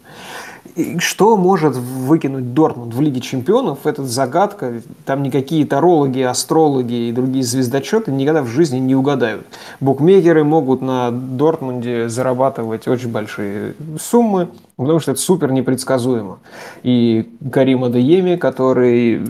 Что 0.99 1.38
может 1.38 1.76
выкинуть 1.76 2.54
Дортмунд 2.54 2.93
в 2.93 3.02
Лиге 3.02 3.21
Чемпионов, 3.21 3.86
это 3.86 4.04
загадка. 4.04 4.82
Там 5.06 5.21
никакие 5.21 5.65
тарологи, 5.65 6.21
астрологи 6.21 7.10
и 7.10 7.12
другие 7.12 7.43
звездочеты 7.43 8.12
никогда 8.12 8.41
в 8.41 8.47
жизни 8.47 8.80
не 8.80 8.95
угадают. 8.95 9.45
Букмекеры 9.80 10.43
могут 10.43 10.82
на 10.82 11.12
Дортмунде 11.12 12.10
зарабатывать 12.10 12.88
очень 12.88 13.10
большие 13.10 13.76
суммы, 13.99 14.49
потому 14.78 14.99
что 14.99 15.12
это 15.12 15.21
супер 15.21 15.52
непредсказуемо. 15.52 16.39
И 16.82 17.30
Карима 17.52 17.89
Дееми, 17.89 18.36
который 18.36 19.21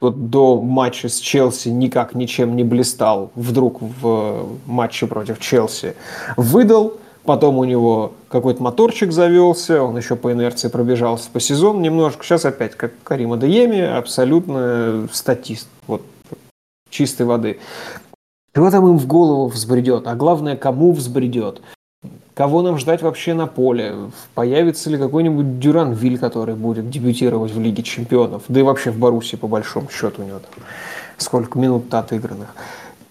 вот 0.00 0.30
до 0.30 0.60
матча 0.60 1.08
с 1.08 1.18
Челси 1.18 1.68
никак 1.68 2.14
ничем 2.14 2.56
не 2.56 2.64
блистал, 2.64 3.30
вдруг 3.34 3.80
в 3.80 4.48
матче 4.66 5.06
против 5.06 5.38
Челси 5.38 5.94
выдал, 6.36 6.94
потом 7.24 7.58
у 7.58 7.64
него 7.64 8.12
какой-то 8.28 8.62
моторчик 8.62 9.12
завелся, 9.12 9.82
он 9.82 9.96
еще 9.96 10.16
по 10.16 10.32
инерции 10.32 10.68
пробежался 10.68 11.30
по 11.30 11.40
сезону 11.40 11.80
немножко, 11.80 12.24
сейчас 12.24 12.44
опять 12.44 12.74
как 12.74 12.92
Карима 13.02 13.36
Дееми, 13.36 13.80
абсолютно 13.80 15.08
статист, 15.12 15.68
вот 15.86 16.02
чистой 16.90 17.26
воды. 17.26 17.58
Чего 18.54 18.70
там 18.70 18.86
им 18.86 18.98
в 18.98 19.06
голову 19.06 19.46
взбредет, 19.46 20.06
а 20.06 20.14
главное, 20.14 20.56
кому 20.56 20.92
взбредет. 20.92 21.62
Кого 22.34 22.62
нам 22.62 22.78
ждать 22.78 23.02
вообще 23.02 23.34
на 23.34 23.46
поле? 23.46 23.94
Появится 24.34 24.88
ли 24.88 24.96
какой-нибудь 24.96 25.58
Дюранвиль, 25.58 26.18
который 26.18 26.54
будет 26.54 26.88
дебютировать 26.88 27.52
в 27.52 27.60
Лиге 27.60 27.82
Чемпионов? 27.82 28.44
Да 28.48 28.60
и 28.60 28.62
вообще 28.62 28.90
в 28.90 28.98
Баруси, 28.98 29.36
по 29.36 29.46
большому 29.46 29.88
счету, 29.90 30.22
у 30.22 30.26
него 30.26 30.38
там 30.38 30.64
сколько 31.18 31.58
минут 31.58 31.92
отыгранных. 31.92 32.54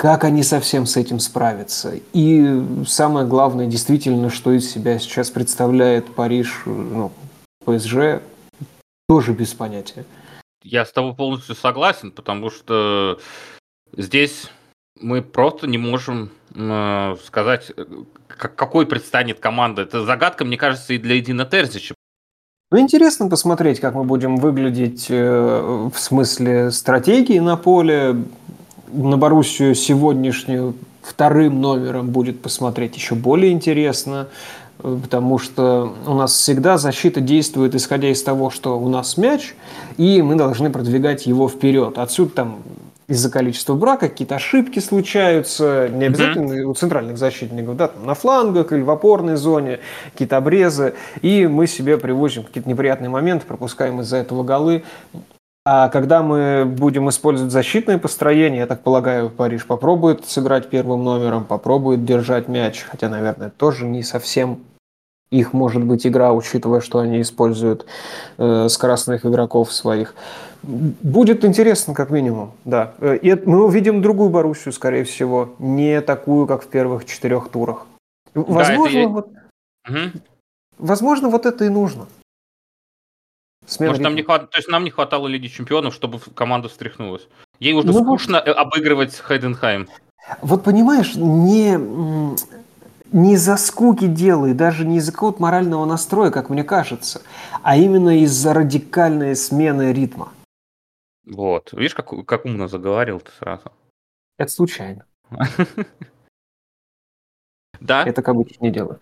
Как 0.02 0.24
они 0.24 0.42
совсем 0.42 0.88
с 0.88 0.98
этим 0.98 1.20
справятся? 1.20 1.94
И 2.12 2.64
самое 2.88 3.28
главное, 3.28 3.68
действительно, 3.68 4.32
что 4.32 4.52
из 4.52 4.68
себя 4.68 4.98
сейчас 4.98 5.30
представляет 5.30 6.16
Париж, 6.16 6.64
ну, 6.66 7.12
ПСЖ, 7.64 8.20
тоже 9.08 9.34
без 9.34 9.54
понятия. 9.54 10.06
Я 10.64 10.86
с 10.86 10.92
тобой 10.92 11.14
полностью 11.14 11.54
согласен, 11.54 12.10
потому 12.10 12.50
что 12.50 13.20
здесь 13.96 14.50
мы 15.00 15.22
просто 15.22 15.68
не 15.68 15.78
можем 15.78 16.32
э, 16.56 17.16
сказать, 17.24 17.72
как, 18.26 18.56
какой 18.56 18.88
предстанет 18.88 19.40
команда. 19.40 19.84
Это 19.84 20.04
загадка, 20.04 20.46
мне 20.46 20.58
кажется, 20.58 20.94
и 20.94 20.98
для 20.98 21.20
Эдина 21.20 21.46
Терзича. 21.46 21.94
Ну, 22.72 22.80
интересно 22.80 23.30
посмотреть, 23.30 23.80
как 23.80 23.94
мы 23.94 24.04
будем 24.04 24.38
выглядеть 24.38 25.12
э, 25.12 25.90
в 25.94 26.00
смысле 26.00 26.72
стратегии 26.72 27.38
на 27.38 27.56
поле. 27.56 28.16
На 28.94 29.18
Боруссию 29.18 29.74
сегодняшнюю 29.74 30.76
вторым 31.02 31.62
номером 31.62 32.10
будет 32.10 32.42
посмотреть 32.42 32.96
еще 32.96 33.16
более 33.16 33.52
интересно, 33.52 34.28
э, 34.80 34.98
потому 35.02 35.38
что 35.38 35.94
у 36.06 36.14
нас 36.14 36.34
всегда 36.34 36.78
защита 36.78 37.22
действует 37.22 37.74
исходя 37.74 38.10
из 38.10 38.22
того, 38.22 38.50
что 38.50 38.80
у 38.80 38.90
нас 38.90 39.18
мяч, 39.18 39.56
и 39.98 40.22
мы 40.22 40.36
должны 40.36 40.70
продвигать 40.70 41.26
его 41.26 41.48
вперед. 41.48 41.98
Отсюда 41.98 42.32
там 42.32 42.58
из-за 43.08 43.30
количества 43.30 43.76
брака 43.76 44.10
какие-то 44.10 44.36
ошибки 44.36 44.80
случаются, 44.80 45.90
не 45.90 46.06
обязательно 46.06 46.54
mm-hmm. 46.54 46.64
у 46.64 46.74
центральных 46.74 47.18
защитников, 47.18 47.76
да, 47.76 47.90
там 47.90 48.06
на 48.06 48.14
флангах 48.14 48.72
или 48.72 48.82
в 48.82 48.90
опорной 48.90 49.36
зоне, 49.36 49.80
какие-то 50.12 50.38
обрезы, 50.38 50.96
и 51.22 51.48
мы 51.48 51.68
себе 51.68 51.98
привозим 51.98 52.44
какие-то 52.44 52.70
неприятные 52.70 53.10
моменты, 53.10 53.46
пропускаем 53.46 54.02
из-за 54.02 54.18
этого 54.18 54.44
голы. 54.44 54.84
А 55.64 55.90
когда 55.90 56.24
мы 56.24 56.66
будем 56.66 57.08
использовать 57.10 57.52
защитное 57.52 58.00
построение, 58.00 58.62
я 58.62 58.68
так 58.68 58.82
полагаю, 58.82 59.30
Париж 59.30 59.68
попробует 59.68 60.26
сыграть 60.26 60.70
первым 60.70 61.04
номером, 61.04 61.46
попробует 61.46 62.04
держать 62.04 62.48
мяч, 62.48 62.84
хотя, 62.90 63.10
наверное, 63.10 63.52
тоже 63.52 63.86
не 63.86 64.02
совсем 64.02 64.62
их 65.30 65.54
может 65.54 65.84
быть 65.84 66.06
игра, 66.06 66.34
учитывая, 66.34 66.82
что 66.82 67.00
они 67.00 67.22
используют 67.22 67.86
э, 68.38 68.68
скоростных 68.70 69.26
игроков 69.26 69.72
своих. 69.72 70.16
Будет 70.64 71.46
интересно, 71.46 71.94
как 71.94 72.10
минимум, 72.10 72.52
да. 72.66 72.94
Э, 73.00 73.16
и 73.16 73.34
мы 73.48 73.64
увидим 73.64 74.02
другую 74.02 74.30
Боруссию, 74.30 74.74
скорее 74.74 75.04
всего, 75.06 75.54
не 75.60 76.02
такую, 76.02 76.48
как 76.48 76.64
в 76.64 76.68
первых 76.68 77.06
четырех 77.06 77.50
турах. 77.50 77.86
Возможно, 78.34 79.02
да, 79.02 79.08
вот, 79.08 79.28
угу. 79.88 80.22
возможно, 80.80 81.30
вот 81.30 81.46
это 81.46 81.66
и 81.66 81.70
нужно. 81.70 82.08
Смена 83.66 83.92
Может, 83.92 84.04
нам 84.04 84.16
не 84.16 84.24
хват... 84.24 84.50
То 84.50 84.58
есть 84.58 84.68
нам 84.68 84.84
не 84.84 84.90
хватало 84.90 85.28
Лиги 85.28 85.48
Чемпионов, 85.48 85.94
чтобы 85.94 86.20
команда 86.20 86.68
встряхнулась. 86.68 87.28
Ей 87.60 87.74
уже 87.74 87.88
ну, 87.88 87.94
скучно 87.94 88.44
вот... 88.46 88.58
обыгрывать 88.58 89.16
Хайденхайм. 89.16 89.88
Вот 90.42 90.64
понимаешь, 90.64 91.16
не 91.16 91.78
не 93.12 93.34
из-за 93.34 93.58
скуки 93.58 94.08
дела 94.08 94.48
и 94.48 94.54
даже 94.54 94.86
не 94.86 94.98
из-за 94.98 95.12
какого-то 95.12 95.42
морального 95.42 95.86
настроя, 95.86 96.32
как 96.32 96.50
мне 96.50 96.64
кажется, 96.64 97.22
а 97.62 97.76
именно 97.76 98.22
из-за 98.24 98.54
радикальной 98.54 99.36
смены 99.36 99.92
ритма. 99.92 100.32
Вот. 101.26 101.74
Видишь, 101.74 101.94
как, 101.94 102.26
как 102.26 102.46
умно 102.46 102.68
заговорил 102.68 103.20
ты 103.20 103.32
сразу. 103.38 103.72
Это 104.38 104.52
случайно. 104.52 105.06
Да. 107.80 108.04
Это 108.04 108.22
как 108.22 108.36
обычно 108.36 108.66
не 108.66 108.72
делаю. 108.72 109.00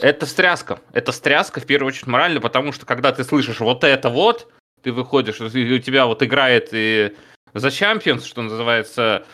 Это 0.00 0.26
стряска. 0.26 0.80
Это 0.92 1.12
стряска, 1.12 1.60
в 1.60 1.66
первую 1.66 1.88
очередь, 1.88 2.06
морально, 2.06 2.40
потому 2.40 2.72
что 2.72 2.86
когда 2.86 3.12
ты 3.12 3.24
слышишь 3.24 3.60
вот 3.60 3.84
это 3.84 4.08
вот, 4.08 4.50
ты 4.82 4.92
выходишь, 4.92 5.40
у 5.40 5.48
тебя 5.48 6.06
вот 6.06 6.22
играет 6.22 6.70
и 6.72 7.14
за 7.54 7.68
Champions, 7.68 8.24
что 8.24 8.42
называется, 8.42 9.26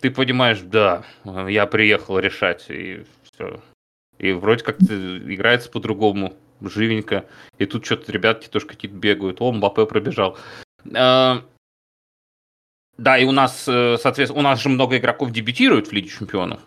ты 0.00 0.10
понимаешь, 0.10 0.60
да, 0.60 1.04
я 1.24 1.66
приехал 1.66 2.18
решать, 2.18 2.66
и 2.68 3.04
все. 3.24 3.62
И 4.18 4.32
вроде 4.32 4.62
как 4.62 4.80
играется 4.80 5.70
по-другому, 5.70 6.36
живенько. 6.60 7.24
И 7.58 7.66
тут 7.66 7.84
что-то 7.84 8.12
ребятки 8.12 8.48
тоже 8.48 8.66
какие-то 8.66 8.96
бегают. 8.96 9.40
О, 9.40 9.50
Мбаппе 9.50 9.86
пробежал. 9.86 10.38
А, 10.94 11.42
да, 12.98 13.18
и 13.18 13.24
у 13.24 13.32
нас, 13.32 13.66
э, 13.66 13.96
соответственно, 14.00 14.40
у 14.40 14.42
нас 14.42 14.60
же 14.60 14.68
много 14.68 14.98
игроков 14.98 15.32
дебютируют 15.32 15.88
в 15.88 15.92
Лиге 15.92 16.08
Чемпионов. 16.08 16.60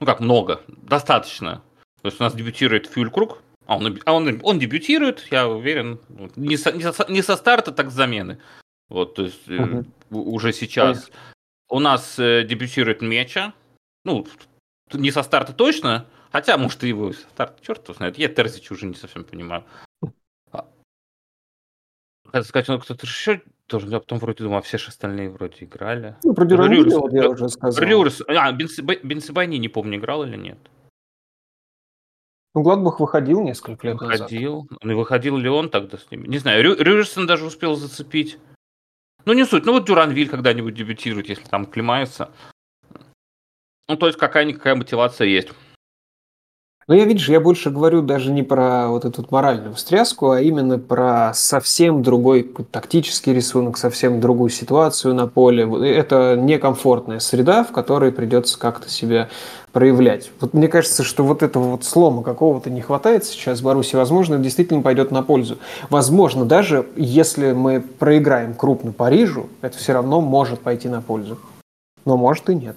Ну 0.00 0.06
как 0.06 0.20
много, 0.20 0.62
достаточно. 0.66 1.62
То 2.02 2.08
есть 2.08 2.20
у 2.20 2.24
нас 2.24 2.34
дебютирует 2.34 2.86
Фюлькруг, 2.86 3.42
а 3.66 3.76
он, 3.76 4.00
а 4.04 4.12
он, 4.14 4.40
он 4.42 4.58
дебютирует, 4.58 5.26
я 5.30 5.48
уверен, 5.48 6.00
не 6.36 6.56
со, 6.56 6.72
не, 6.72 6.92
со, 6.92 7.06
не 7.08 7.22
со 7.22 7.36
старта, 7.36 7.72
так 7.72 7.90
с 7.90 7.94
замены. 7.94 8.40
Вот, 8.88 9.14
то 9.14 9.22
есть 9.22 9.48
угу. 9.48 9.84
уже 10.10 10.52
сейчас. 10.52 11.04
Понятно. 11.04 11.20
У 11.68 11.78
нас 11.78 12.18
э, 12.18 12.42
дебютирует 12.42 13.00
Меча. 13.00 13.54
Ну, 14.04 14.26
не 14.92 15.12
со 15.12 15.22
старта 15.22 15.52
точно, 15.52 16.06
хотя, 16.32 16.58
может, 16.58 16.82
и 16.82 16.88
его 16.88 17.12
со 17.12 17.20
старта, 17.20 17.64
черт 17.64 17.84
его 17.84 17.94
знает. 17.94 18.18
Я 18.18 18.28
Терзич 18.28 18.70
уже 18.72 18.86
не 18.86 18.94
совсем 18.94 19.22
понимаю. 19.22 19.64
А, 20.50 20.66
хотел 22.26 22.44
сказать, 22.44 22.68
ну, 22.68 22.80
кто-то 22.80 23.06
еще 23.06 23.40
тоже, 23.66 23.86
я 23.86 24.00
потом 24.00 24.18
вроде 24.18 24.42
думал, 24.42 24.58
а 24.58 24.62
все 24.62 24.78
же 24.78 24.88
остальные 24.88 25.30
вроде 25.30 25.64
играли. 25.64 26.16
Ну, 26.24 26.34
про 26.34 26.44
вот 26.44 27.12
я 27.12 27.28
уже 27.28 27.48
сказал. 27.48 27.84
Рюрс, 27.84 28.20
а, 28.26 28.50
Бенсебайни, 28.50 29.58
не 29.58 29.68
помню, 29.68 29.98
играл 29.98 30.24
или 30.24 30.36
нет. 30.36 30.58
Ну, 32.54 32.62
Гладбах 32.62 32.98
выходил 32.98 33.42
несколько 33.42 33.86
лет 33.86 34.00
выходил. 34.00 34.64
назад. 34.64 34.78
Ну, 34.82 34.96
выходил 34.96 35.36
ли 35.36 35.48
он 35.48 35.70
тогда 35.70 35.98
с 35.98 36.10
ними? 36.10 36.26
Не 36.26 36.38
знаю, 36.38 36.62
Рю, 36.64 36.74
Рюрсон 36.74 37.26
даже 37.26 37.44
успел 37.44 37.76
зацепить. 37.76 38.38
Ну, 39.24 39.34
не 39.34 39.44
суть. 39.44 39.64
Ну, 39.66 39.72
вот 39.72 39.86
Дюранвиль 39.86 40.28
когда-нибудь 40.28 40.74
дебютирует, 40.74 41.28
если 41.28 41.44
там 41.44 41.66
клемается. 41.66 42.32
Ну, 43.88 43.96
то 43.96 44.06
есть 44.06 44.18
какая-никакая 44.18 44.74
мотивация 44.74 45.26
есть. 45.26 45.50
Но 46.90 46.96
я, 46.96 47.04
видишь, 47.04 47.28
я 47.28 47.38
больше 47.38 47.70
говорю 47.70 48.02
даже 48.02 48.32
не 48.32 48.42
про 48.42 48.88
вот 48.88 49.04
эту 49.04 49.24
моральную 49.30 49.74
встряску, 49.74 50.32
а 50.32 50.40
именно 50.40 50.76
про 50.76 51.30
совсем 51.34 52.02
другой 52.02 52.42
тактический 52.42 53.32
рисунок, 53.32 53.78
совсем 53.78 54.20
другую 54.20 54.50
ситуацию 54.50 55.14
на 55.14 55.28
поле. 55.28 55.62
Это 55.88 56.34
некомфортная 56.34 57.20
среда, 57.20 57.62
в 57.62 57.70
которой 57.70 58.10
придется 58.10 58.58
как-то 58.58 58.90
себя 58.90 59.28
проявлять. 59.70 60.32
Вот 60.40 60.52
мне 60.52 60.66
кажется, 60.66 61.04
что 61.04 61.22
вот 61.22 61.44
этого 61.44 61.70
вот 61.70 61.84
слома 61.84 62.24
какого-то 62.24 62.70
не 62.70 62.80
хватает 62.80 63.24
сейчас 63.24 63.60
в 63.60 63.62
Баруси. 63.62 63.94
Возможно, 63.94 64.38
действительно 64.38 64.82
пойдет 64.82 65.12
на 65.12 65.22
пользу. 65.22 65.58
Возможно, 65.90 66.44
даже 66.44 66.88
если 66.96 67.52
мы 67.52 67.80
проиграем 67.80 68.52
крупно 68.52 68.90
Парижу, 68.90 69.46
это 69.60 69.78
все 69.78 69.92
равно 69.92 70.20
может 70.20 70.58
пойти 70.58 70.88
на 70.88 71.00
пользу. 71.00 71.38
Но 72.04 72.16
может 72.16 72.50
и 72.50 72.54
нет. 72.56 72.74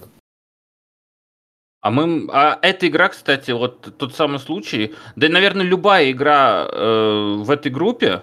А 1.84 1.90
мы, 1.90 2.26
а 2.32 2.58
эта 2.62 2.88
игра, 2.88 3.10
кстати, 3.10 3.50
вот 3.50 3.98
тот 3.98 4.14
самый 4.14 4.38
случай, 4.38 4.94
да 5.16 5.28
наверное, 5.28 5.66
любая 5.66 6.12
игра 6.12 6.66
э, 6.66 7.34
в 7.36 7.50
этой 7.50 7.70
группе, 7.70 8.22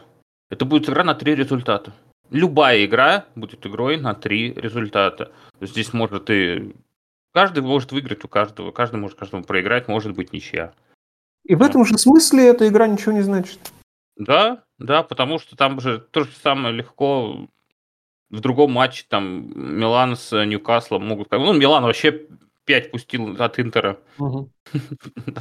это 0.50 0.66
будет 0.66 0.90
игра 0.90 1.04
на 1.04 1.14
три 1.14 1.36
результата. 1.36 1.94
Любая 2.32 2.84
игра 2.84 3.26
будет 3.36 3.64
игрой 3.68 3.98
на 3.98 4.16
три 4.16 4.52
результата. 4.52 5.32
Здесь 5.62 5.94
может 5.94 6.32
и 6.32 6.74
каждый 7.36 7.62
может 7.62 7.92
выиграть 7.92 8.26
у 8.26 8.28
каждого, 8.28 8.72
каждый 8.72 9.00
может 9.00 9.20
каждому 9.20 9.44
проиграть, 9.44 9.88
может 9.88 10.14
быть 10.14 10.34
ничья. 10.34 10.74
И 11.44 11.54
в 11.54 11.62
этом 11.62 11.86
же 11.86 12.00
смысле 12.00 12.48
эта 12.48 12.68
игра 12.68 12.88
ничего 12.88 13.12
не 13.12 13.22
значит. 13.22 13.60
Да, 14.18 14.64
да, 14.80 15.04
потому 15.04 15.38
что 15.38 15.56
там 15.56 15.80
же 15.82 16.00
то 16.00 16.24
же 16.24 16.32
самое 16.42 16.74
легко 16.74 17.46
в 18.32 18.40
другом 18.40 18.72
матче 18.72 19.06
там 19.08 19.52
Милан 19.78 20.16
с 20.16 20.32
Ньюкаслом 20.46 21.06
могут... 21.06 21.30
Ну, 21.30 21.54
Милан 21.54 21.84
вообще 21.84 22.26
5 22.66 22.92
пустил 22.92 23.36
от 23.42 23.60
Интера. 23.60 23.98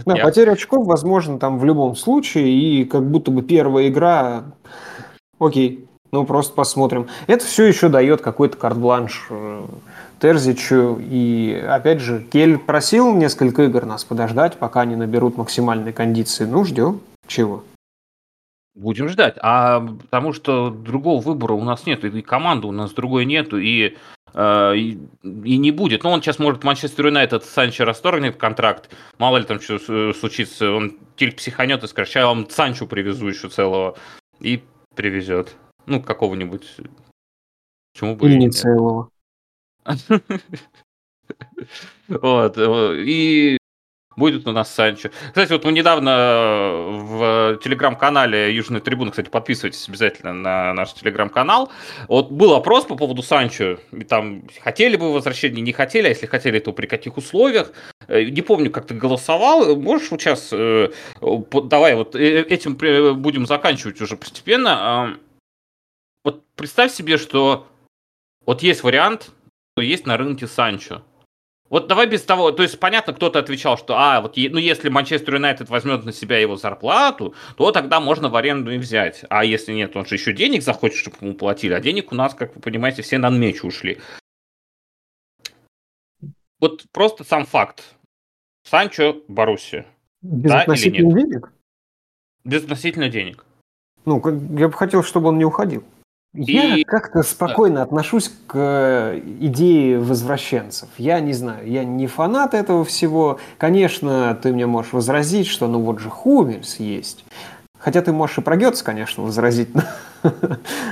Да, 0.05 0.17
потеря 0.17 0.53
очков 0.53 0.87
возможно 0.87 1.39
там 1.39 1.59
в 1.59 1.65
любом 1.65 1.95
случае, 1.95 2.49
и 2.49 2.85
как 2.85 3.09
будто 3.09 3.31
бы 3.31 3.43
первая 3.43 3.89
игра, 3.89 4.57
окей, 5.39 5.87
ну 6.11 6.25
просто 6.25 6.55
посмотрим. 6.55 7.07
Это 7.27 7.45
все 7.45 7.65
еще 7.65 7.89
дает 7.89 8.21
какой-то 8.21 8.57
карт-бланш 8.57 9.27
э, 9.31 9.65
Терзичу, 10.21 10.99
и 11.01 11.63
опять 11.69 12.01
же, 12.01 12.27
Кель 12.33 12.59
просил 12.59 13.15
несколько 13.15 13.63
игр 13.65 13.87
нас 13.87 14.05
подождать, 14.05 14.57
пока 14.57 14.81
они 14.81 14.97
наберут 14.97 15.37
максимальные 15.37 15.93
кондиции. 15.93 16.45
Ну, 16.45 16.65
ждем. 16.65 17.01
Чего? 17.27 17.63
Будем 18.75 19.09
ждать. 19.09 19.37
А 19.41 19.81
потому 19.81 20.33
что 20.33 20.71
другого 20.71 21.21
выбора 21.21 21.55
у 21.55 21.63
нас 21.63 21.87
нет, 21.87 22.05
и 22.05 22.23
команды 22.23 22.67
у 22.67 22.73
нас 22.73 22.93
другой 22.93 23.25
нету, 23.25 23.59
и 23.59 23.97
и, 24.35 24.99
и 25.23 25.57
не 25.57 25.71
будет. 25.71 26.05
Но 26.05 26.11
он 26.11 26.23
сейчас 26.23 26.39
может 26.39 26.65
Манчестер 26.65 27.07
Юнайтед 27.07 27.45
Санчо 27.45 27.85
расторгнет 27.85 28.37
контракт. 28.37 28.91
Мало 29.19 29.39
ли 29.39 29.45
там 29.45 29.61
что 29.61 30.13
случится. 30.13 30.71
Он 30.71 30.99
тильк 31.17 31.37
психанет 31.37 31.83
и 31.83 31.87
скажет, 31.87 32.13
сейчас 32.13 32.23
я 32.23 32.27
вам 32.27 32.49
Санчо 32.49 32.87
привезу 32.87 33.29
еще 33.29 33.49
целого. 33.49 33.97
И 34.41 34.63
привезет. 34.95 35.57
Ну, 35.87 36.03
какого-нибудь. 36.03 36.77
Почему 37.93 38.17
бы 38.17 38.29
Или 38.29 38.37
не 38.37 38.51
целого. 38.51 39.11
Вот. 42.09 42.59
Э, 42.59 42.95
и 42.97 43.60
будет 44.17 44.47
у 44.47 44.53
нас 44.53 44.73
Санчо. 44.73 45.11
Кстати, 45.29 45.53
вот 45.53 45.65
мы 45.65 45.73
недавно 45.73 46.11
э, 46.11 46.99
в 47.01 47.61
телеграм-канале 47.63 48.55
Южной 48.55 48.81
Трибуны, 48.81 49.11
кстати, 49.11 49.29
подписывайтесь 49.29 49.89
обязательно 49.89 50.33
на 50.33 50.75
наш 50.75 50.93
телеграм-канал. 50.95 51.71
Вот 52.09 52.31
был 52.31 52.55
опрос 52.55 52.85
по 52.85 52.97
поводу 52.97 53.23
Санчо. 53.23 53.79
И 53.93 54.05
там 54.05 54.43
хотели 54.61 54.97
бы 54.97 55.13
возвращения, 55.13 55.61
не 55.61 55.73
хотели, 55.73 56.07
а 56.07 56.11
если 56.11 56.27
хотели, 56.27 56.59
то 56.59 56.73
при 56.73 56.87
каких 56.87 57.17
условиях. 57.17 57.73
Э, 58.09 58.23
не 58.23 58.43
помню, 58.43 58.71
как 58.71 58.87
ты 58.87 58.95
голосовал. 58.95 59.77
Можешь 59.77 60.09
сейчас... 60.09 60.51
Э, 60.53 60.89
давай 61.21 61.95
вот 61.95 62.15
этим 62.15 62.75
будем 62.75 63.47
заканчивать 63.47 64.01
уже 64.01 64.17
постепенно. 64.17 64.77
А, 64.81 65.17
вот 66.25 66.45
представь 66.57 66.93
себе, 66.93 67.17
что 67.17 67.67
вот 68.45 68.63
есть 68.63 68.83
вариант, 68.83 69.31
что 69.73 69.83
есть 69.83 70.07
на 70.07 70.17
рынке 70.17 70.47
Санчо. 70.47 71.03
Вот 71.71 71.87
давай 71.87 72.07
без 72.07 72.23
того, 72.25 72.51
то 72.51 72.65
есть 72.65 72.81
понятно, 72.81 73.13
кто-то 73.13 73.39
отвечал, 73.39 73.79
что, 73.79 73.97
а, 73.97 74.21
вот, 74.21 74.37
ну, 74.37 74.59
если 74.59 74.89
Манчестер 74.89 75.37
Юнайтед 75.37 75.71
возьмет 75.71 76.05
на 76.05 76.13
себя 76.13 76.37
его 76.39 76.57
зарплату, 76.57 77.35
то 77.57 77.71
тогда 77.71 78.01
можно 78.01 78.29
в 78.29 78.35
аренду 78.35 78.73
и 78.73 78.79
взять. 78.79 79.25
А 79.31 79.45
если 79.45 79.73
нет, 79.73 79.97
он 79.97 80.05
же 80.05 80.17
еще 80.17 80.33
денег 80.33 80.63
захочет, 80.63 80.99
чтобы 80.99 81.19
ему 81.21 81.35
платили, 81.35 81.73
а 81.73 81.81
денег 81.81 82.11
у 82.11 82.17
нас, 82.17 82.35
как 82.35 82.57
вы 82.57 82.61
понимаете, 82.61 83.03
все 83.03 83.19
на 83.19 83.31
меч 83.31 83.63
ушли. 83.63 84.01
Вот 86.59 86.85
просто 86.91 87.23
сам 87.23 87.47
факт. 87.47 87.85
Санчо 88.69 89.23
Боруссия. 89.29 89.87
Без 90.23 90.51
да 90.51 90.63
относительно 90.63 91.15
денег? 91.15 91.53
Без 92.45 92.65
относительно 92.65 93.09
денег. 93.09 93.47
Ну, 94.05 94.21
я 94.59 94.67
бы 94.67 94.75
хотел, 94.75 95.05
чтобы 95.05 95.29
он 95.29 95.39
не 95.39 95.45
уходил. 95.45 95.85
Я 96.33 96.77
и... 96.77 96.85
как-то 96.85 97.23
спокойно 97.23 97.83
отношусь 97.83 98.31
к 98.47 98.55
э, 98.55 99.21
идее 99.41 99.99
возвращенцев. 99.99 100.89
Я 100.97 101.19
не 101.21 101.33
знаю, 101.33 101.69
я 101.69 101.83
не 101.85 102.07
фанат 102.07 102.55
этого 102.55 102.85
всего. 102.85 103.41
Конечно, 103.59 104.39
ты 104.41 104.53
мне 104.53 104.67
можешь 104.67 104.93
возразить, 104.93 105.49
что 105.49 105.67
ну 105.67 105.81
вот 105.81 105.99
же 105.99 106.09
Хумельс 106.09 106.79
есть. 106.79 107.25
Хотя 107.81 108.03
ты 108.03 108.13
можешь 108.13 108.39
и 108.39 108.43
про 108.43 108.57
Гетц, 108.57 108.83
конечно, 108.83 109.23
возразить. 109.23 109.71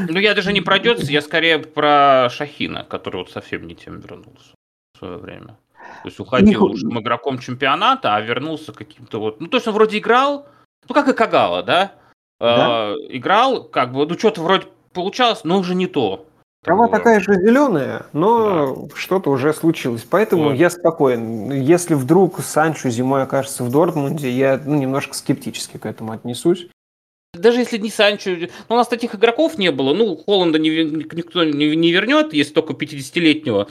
Ну, 0.09 0.19
я 0.19 0.35
даже 0.35 0.55
не 0.55 0.63
про 0.63 0.79
Гетц, 0.79 1.03
я 1.11 1.21
скорее 1.21 1.59
про 1.59 2.29
Шахина, 2.31 2.85
который 2.85 3.17
вот 3.17 3.31
совсем 3.31 3.67
не 3.67 3.75
тем 3.75 4.01
вернулся 4.01 4.55
в 4.95 4.99
свое 4.99 5.19
время. 5.19 5.59
То 6.03 6.09
есть 6.09 6.19
уходил 6.19 6.65
лучшим 6.65 6.99
игроком 6.99 7.39
чемпионата, 7.39 8.15
а 8.15 8.21
вернулся 8.23 8.73
каким-то 8.73 9.21
вот... 9.21 9.41
Ну, 9.41 9.49
то 9.49 9.59
есть 9.59 9.69
он 9.69 9.75
вроде 9.75 9.99
играл, 9.99 10.47
ну, 10.89 10.95
как 10.95 11.09
и 11.09 11.13
Кагала, 11.13 11.63
да? 11.63 11.93
да? 12.41 12.91
Э, 12.91 12.95
играл, 13.11 13.65
как 13.65 13.93
бы, 13.93 14.07
ну, 14.07 14.19
что-то 14.19 14.41
вроде 14.41 14.67
получалось, 14.93 15.41
но 15.45 15.59
уже 15.59 15.75
не 15.75 15.87
то. 15.87 16.27
Трава 16.65 16.89
такая 16.89 17.21
же 17.21 17.35
зеленая, 17.35 18.07
но 18.13 18.75
да. 18.75 18.97
что-то 18.97 19.31
уже 19.31 19.55
случилось. 19.55 20.05
Поэтому 20.09 20.51
вот. 20.51 20.55
я 20.55 20.71
спокоен. 20.71 21.53
Если 21.53 21.95
вдруг 21.95 22.41
Санчо 22.41 22.91
зимой 22.91 23.23
окажется 23.23 23.63
в 23.63 23.71
Дортмунде, 23.71 24.31
я 24.31 24.61
ну, 24.65 24.77
немножко 24.77 25.15
скептически 25.15 25.77
к 25.77 25.87
этому 25.87 26.13
отнесусь. 26.13 26.67
Даже 27.33 27.61
если 27.61 27.79
не 27.79 27.91
Санчо... 27.91 28.31
Ну, 28.31 28.49
у 28.69 28.75
нас 28.75 28.89
таких 28.89 29.15
игроков 29.15 29.57
не 29.57 29.71
было. 29.71 29.95
Ну, 29.95 30.17
Холланда 30.17 30.59
не, 30.59 30.71
никто 30.71 31.45
не, 31.45 31.77
не 31.77 31.93
вернет, 31.93 32.33
если 32.33 32.55
только 32.55 32.73
50-летнего 32.73 33.69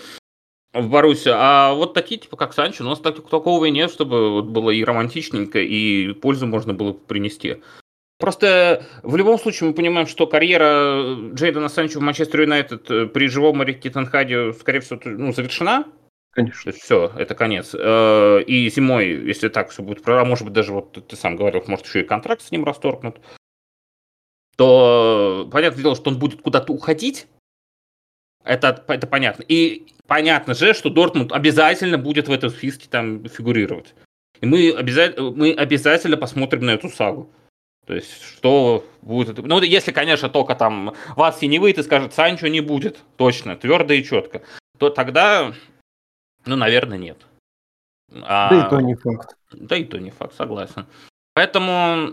в 0.74 0.89
Боруссию. 0.89 1.36
А 1.38 1.74
вот 1.74 1.93
такие, 1.93 2.20
типа, 2.22 2.38
как 2.38 2.53
Санчо, 2.53 2.86
у 2.86 2.88
нас 2.88 2.99
так, 2.99 3.28
такого 3.28 3.65
и 3.65 3.72
нет, 3.72 3.91
чтобы 3.91 4.32
вот 4.32 4.45
было 4.45 4.70
и 4.70 4.84
романтичненько, 4.84 5.59
и 5.59 6.13
пользу 6.13 6.47
можно 6.47 6.74
было 6.74 6.93
принести. 6.93 7.57
Просто 8.20 8.86
в 9.03 9.15
любом 9.15 9.38
случае 9.38 9.70
мы 9.70 9.76
понимаем, 9.76 10.07
что 10.07 10.26
карьера 10.26 11.15
Джейдена 11.34 11.70
Санчо 11.70 11.99
в 11.99 12.01
Манчестер 12.01 12.41
Юнайтед 12.41 12.89
э, 12.89 13.05
при 13.05 13.28
живом 13.28 13.57
Марике 13.57 13.91
Тенхаде, 13.91 14.53
скорее 14.53 14.80
всего, 14.80 14.99
ну, 15.05 15.32
завершена. 15.34 15.86
Конечно. 16.32 16.72
Все, 16.72 17.11
это 17.15 17.36
конец. 17.36 17.76
Э, 17.78 18.41
и 18.41 18.70
зимой, 18.70 19.07
если 19.07 19.49
так 19.49 19.70
все 19.70 19.84
будет, 19.84 20.07
а 20.07 20.26
может 20.26 20.45
быть 20.45 20.53
даже 20.53 20.74
вот 20.74 21.07
ты 21.07 21.15
сам 21.15 21.36
говорил, 21.36 21.63
может 21.68 21.86
еще 21.86 22.01
и 22.01 22.03
контракт 22.03 22.41
с 22.41 22.51
ним 22.51 22.63
расторгнут, 22.63 23.20
то 24.55 25.47
понятное 25.51 25.84
дело, 25.84 25.95
что 25.95 26.09
он 26.09 26.18
будет 26.18 26.41
куда-то 26.41 26.74
уходить. 26.74 27.28
Это, 28.43 28.84
это 28.88 29.05
понятно. 29.05 29.43
И 29.47 29.93
понятно 30.07 30.55
же, 30.55 30.74
что 30.74 30.89
Дортмунд 30.89 31.32
обязательно 31.32 31.99
будет 31.99 32.28
в 32.28 32.32
этом 32.32 32.49
списке 32.49 32.88
там 32.89 33.28
фигурировать. 33.30 33.93
И 34.41 34.45
мы, 34.47 34.72
обязательно, 34.72 35.32
мы 35.32 35.53
обязательно 35.53 36.18
посмотрим 36.18 36.65
на 36.65 36.72
эту 36.72 36.89
сагу. 36.89 37.30
То 37.88 37.94
есть, 37.94 38.22
что 38.22 38.86
будет... 39.02 39.38
Ну, 39.38 39.62
если, 39.62 39.94
конечно, 39.94 40.30
только 40.30 40.56
там 40.56 40.94
вас 41.16 41.42
и 41.42 41.48
не 41.48 41.58
выйдет 41.58 41.80
и 41.80 41.84
скажет, 41.84 42.14
Санчо 42.14 42.48
не 42.48 42.60
будет, 42.60 43.00
точно, 43.16 43.56
твердо 43.56 43.94
и 43.94 44.04
четко, 44.04 44.42
то 44.78 44.90
тогда, 44.90 45.54
ну, 46.46 46.58
наверное, 46.58 46.98
нет. 46.98 47.26
А... 48.12 48.50
Да 48.50 48.68
и 48.68 48.70
то 48.70 48.82
не 48.82 48.96
факт. 48.96 49.38
Да 49.54 49.78
и 49.78 49.86
то 49.86 50.00
не 50.00 50.12
факт, 50.12 50.36
согласен. 50.36 50.86
Поэтому 51.34 52.12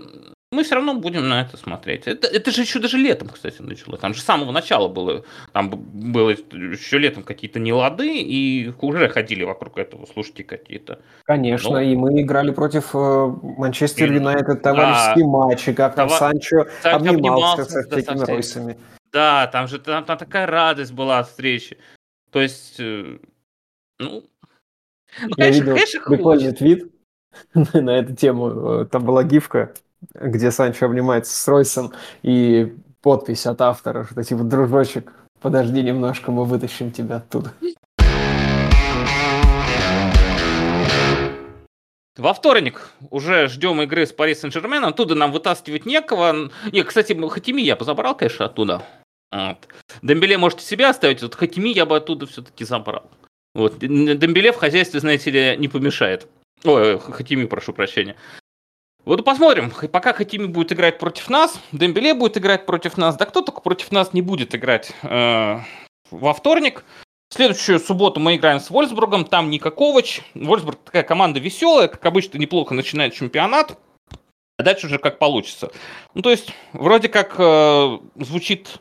мы 0.54 0.62
все 0.62 0.76
равно 0.76 0.94
будем 0.94 1.28
на 1.28 1.42
это 1.42 1.56
смотреть. 1.56 2.06
Это, 2.06 2.26
это 2.26 2.50
же 2.50 2.62
еще 2.62 2.78
даже 2.78 2.96
летом, 2.96 3.28
кстати, 3.28 3.60
начало. 3.60 3.98
Там 3.98 4.14
же 4.14 4.20
с 4.20 4.24
самого 4.24 4.52
начала 4.52 4.88
было, 4.88 5.24
там 5.52 5.70
было 5.70 6.30
еще 6.30 6.98
летом 6.98 7.22
какие-то 7.22 7.58
нелады, 7.60 8.18
и 8.18 8.72
уже 8.80 9.08
ходили 9.08 9.44
вокруг 9.44 9.78
этого 9.78 10.06
слушайте 10.12 10.44
какие-то. 10.44 11.00
Конечно, 11.24 11.72
Но... 11.72 11.80
и 11.80 11.94
мы 11.94 12.20
играли 12.20 12.52
против 12.52 12.94
э, 12.94 13.36
Манчестер 13.42 14.12
Юнайтед, 14.12 14.62
товарищеские 14.62 15.24
да. 15.24 15.30
матчи, 15.30 15.72
как 15.72 15.94
там 15.94 16.08
Това... 16.08 16.18
Санчо 16.18 16.66
обнимался, 16.82 17.62
обнимался 17.62 17.64
с 17.64 17.92
этими 17.92 18.18
да, 18.18 18.26
Ройсами. 18.26 18.78
Да, 19.12 19.46
там 19.46 19.68
же 19.68 19.78
там, 19.78 20.04
там 20.04 20.18
такая 20.18 20.46
радость 20.46 20.92
была 20.92 21.20
от 21.20 21.28
встречи. 21.28 21.78
То 22.30 22.40
есть, 22.40 22.76
э, 22.78 23.18
ну, 23.98 24.24
ну, 25.22 25.28
Я 25.28 25.34
конечно, 25.36 25.60
видел 25.60 25.74
конечно, 25.74 26.00
прикольный 26.00 26.52
твит 26.52 26.92
на 27.54 27.90
эту 27.90 28.16
тему. 28.16 28.82
Э, 28.82 28.86
там 28.86 29.04
была 29.04 29.22
гифка, 29.22 29.72
где 30.14 30.50
Санчо 30.50 30.86
обнимается 30.86 31.34
с 31.34 31.48
Ройсом, 31.48 31.92
и 32.22 32.74
подпись 33.00 33.46
от 33.46 33.60
автора, 33.60 34.06
что 34.10 34.22
типа, 34.22 34.42
дружочек, 34.42 35.12
подожди 35.40 35.82
немножко, 35.82 36.30
мы 36.30 36.44
вытащим 36.44 36.90
тебя 36.90 37.16
оттуда. 37.16 37.52
Во 42.16 42.32
вторник 42.32 42.90
уже 43.10 43.48
ждем 43.48 43.82
игры 43.82 44.06
с 44.06 44.12
Пари 44.12 44.34
Сен-Жерменом. 44.34 44.90
Оттуда 44.90 45.16
нам 45.16 45.32
вытаскивать 45.32 45.84
некого. 45.84 46.48
Не, 46.70 46.82
кстати, 46.84 47.12
Хатими 47.28 47.60
я 47.60 47.74
позабрал, 47.74 48.16
конечно, 48.16 48.46
оттуда. 48.46 48.82
Вот. 49.32 49.66
Дембеле 50.00 50.38
можете 50.38 50.64
себя 50.64 50.90
оставить. 50.90 51.22
Вот 51.22 51.34
Хатими 51.34 51.70
я 51.70 51.86
бы 51.86 51.96
оттуда 51.96 52.26
все-таки 52.26 52.64
забрал. 52.64 53.10
Вот. 53.52 53.78
Дембеле 53.80 54.52
в 54.52 54.56
хозяйстве, 54.56 55.00
знаете 55.00 55.30
ли, 55.30 55.56
не 55.58 55.66
помешает. 55.66 56.28
Ой, 56.62 57.00
Хатими, 57.00 57.46
прошу 57.46 57.72
прощения. 57.72 58.14
Вот 59.04 59.22
посмотрим, 59.22 59.70
пока 59.70 60.14
Хатими 60.14 60.46
будет 60.46 60.72
играть 60.72 60.98
против 60.98 61.28
нас, 61.28 61.60
Дембеле 61.72 62.14
будет 62.14 62.38
играть 62.38 62.64
против 62.64 62.96
нас, 62.96 63.16
да 63.16 63.26
кто 63.26 63.42
только 63.42 63.60
против 63.60 63.92
нас 63.92 64.14
не 64.14 64.22
будет 64.22 64.54
играть 64.54 64.92
э, 65.02 65.58
во 66.10 66.32
вторник. 66.32 66.84
В 67.28 67.34
следующую 67.34 67.80
субботу 67.80 68.20
мы 68.20 68.36
играем 68.36 68.60
с 68.60 68.70
Вольсбургом, 68.70 69.24
там 69.24 69.50
Никакович. 69.50 70.22
Вольсбург 70.34 70.78
такая 70.84 71.02
команда 71.02 71.38
веселая, 71.40 71.88
как 71.88 72.04
обычно 72.06 72.38
неплохо 72.38 72.74
начинает 72.74 73.12
чемпионат. 73.12 73.78
А 74.56 74.62
дальше 74.62 74.86
уже 74.86 74.98
как 74.98 75.18
получится. 75.18 75.72
Ну, 76.14 76.22
то 76.22 76.30
есть, 76.30 76.52
вроде 76.72 77.08
как 77.08 77.34
э, 77.38 77.98
звучит 78.16 78.78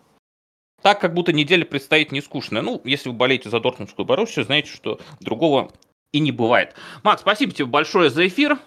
так, 0.83 1.01
как 1.01 1.15
будто 1.15 1.33
неделя 1.33 1.65
предстоит 1.65 2.11
не 2.11 2.21
скучная. 2.21 2.61
Ну, 2.61 2.79
если 2.83 3.09
вы 3.09 3.15
болеете 3.15 3.49
за 3.49 3.59
Дортмундскую 3.59 4.05
Боруссию, 4.05 4.45
знаете, 4.45 4.69
что 4.71 4.99
другого 5.19 5.71
и 6.11 6.19
не 6.19 6.31
бывает. 6.31 6.75
Макс, 7.01 7.21
спасибо 7.21 7.51
тебе 7.53 7.65
большое 7.65 8.09
за 8.09 8.27
эфир. 8.27 8.59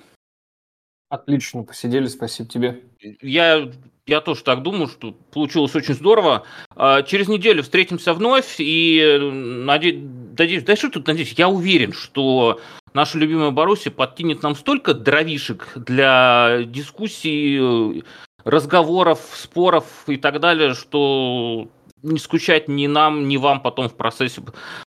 Отлично, 1.09 1.63
посидели, 1.63 2.07
спасибо 2.07 2.49
тебе. 2.49 2.83
Я, 3.23 3.71
я 4.07 4.21
тоже 4.21 4.43
так 4.43 4.63
думаю, 4.63 4.89
что 4.89 5.13
получилось 5.13 5.75
очень 5.77 5.95
здорово. 5.95 6.45
А, 6.75 7.03
через 7.03 7.29
неделю 7.29 7.63
встретимся 7.63 8.13
вновь 8.13 8.57
и 8.59 9.19
надеюсь, 9.21 10.03
надеюсь, 10.37 10.65
да 10.65 10.75
что 10.75 10.91
тут 10.91 11.07
надеюсь, 11.07 11.35
я 11.37 11.49
уверен, 11.49 11.93
что 11.93 12.61
наша 12.93 13.19
любимая 13.19 13.53
Баруси 13.53 13.91
подкинет 13.91 14.43
нам 14.43 14.57
столько 14.57 14.95
дровишек 14.95 15.73
для 15.77 16.63
дискуссий, 16.65 18.03
разговоров, 18.45 19.21
споров 19.35 19.85
и 20.09 20.17
так 20.17 20.41
далее, 20.41 20.75
что 20.75 21.69
не 22.03 22.19
скучать 22.19 22.69
ни 22.69 22.87
нам, 22.87 23.29
ни 23.29 23.37
вам 23.37 23.61
потом 23.61 23.89
в 23.89 23.97
процессе 23.97 24.43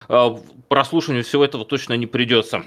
э, 0.09 0.29
прослушивания 0.69 1.23
всего 1.23 1.45
этого 1.45 1.65
точно 1.65 1.95
не 1.95 2.07
придется. 2.07 2.63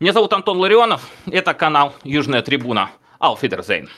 Меня 0.00 0.14
зовут 0.14 0.32
Антон 0.32 0.56
Ларионов, 0.56 1.10
это 1.30 1.52
канал 1.52 1.94
Южная 2.04 2.40
Трибуна. 2.40 2.90
Алфидерзейн. 3.18 3.90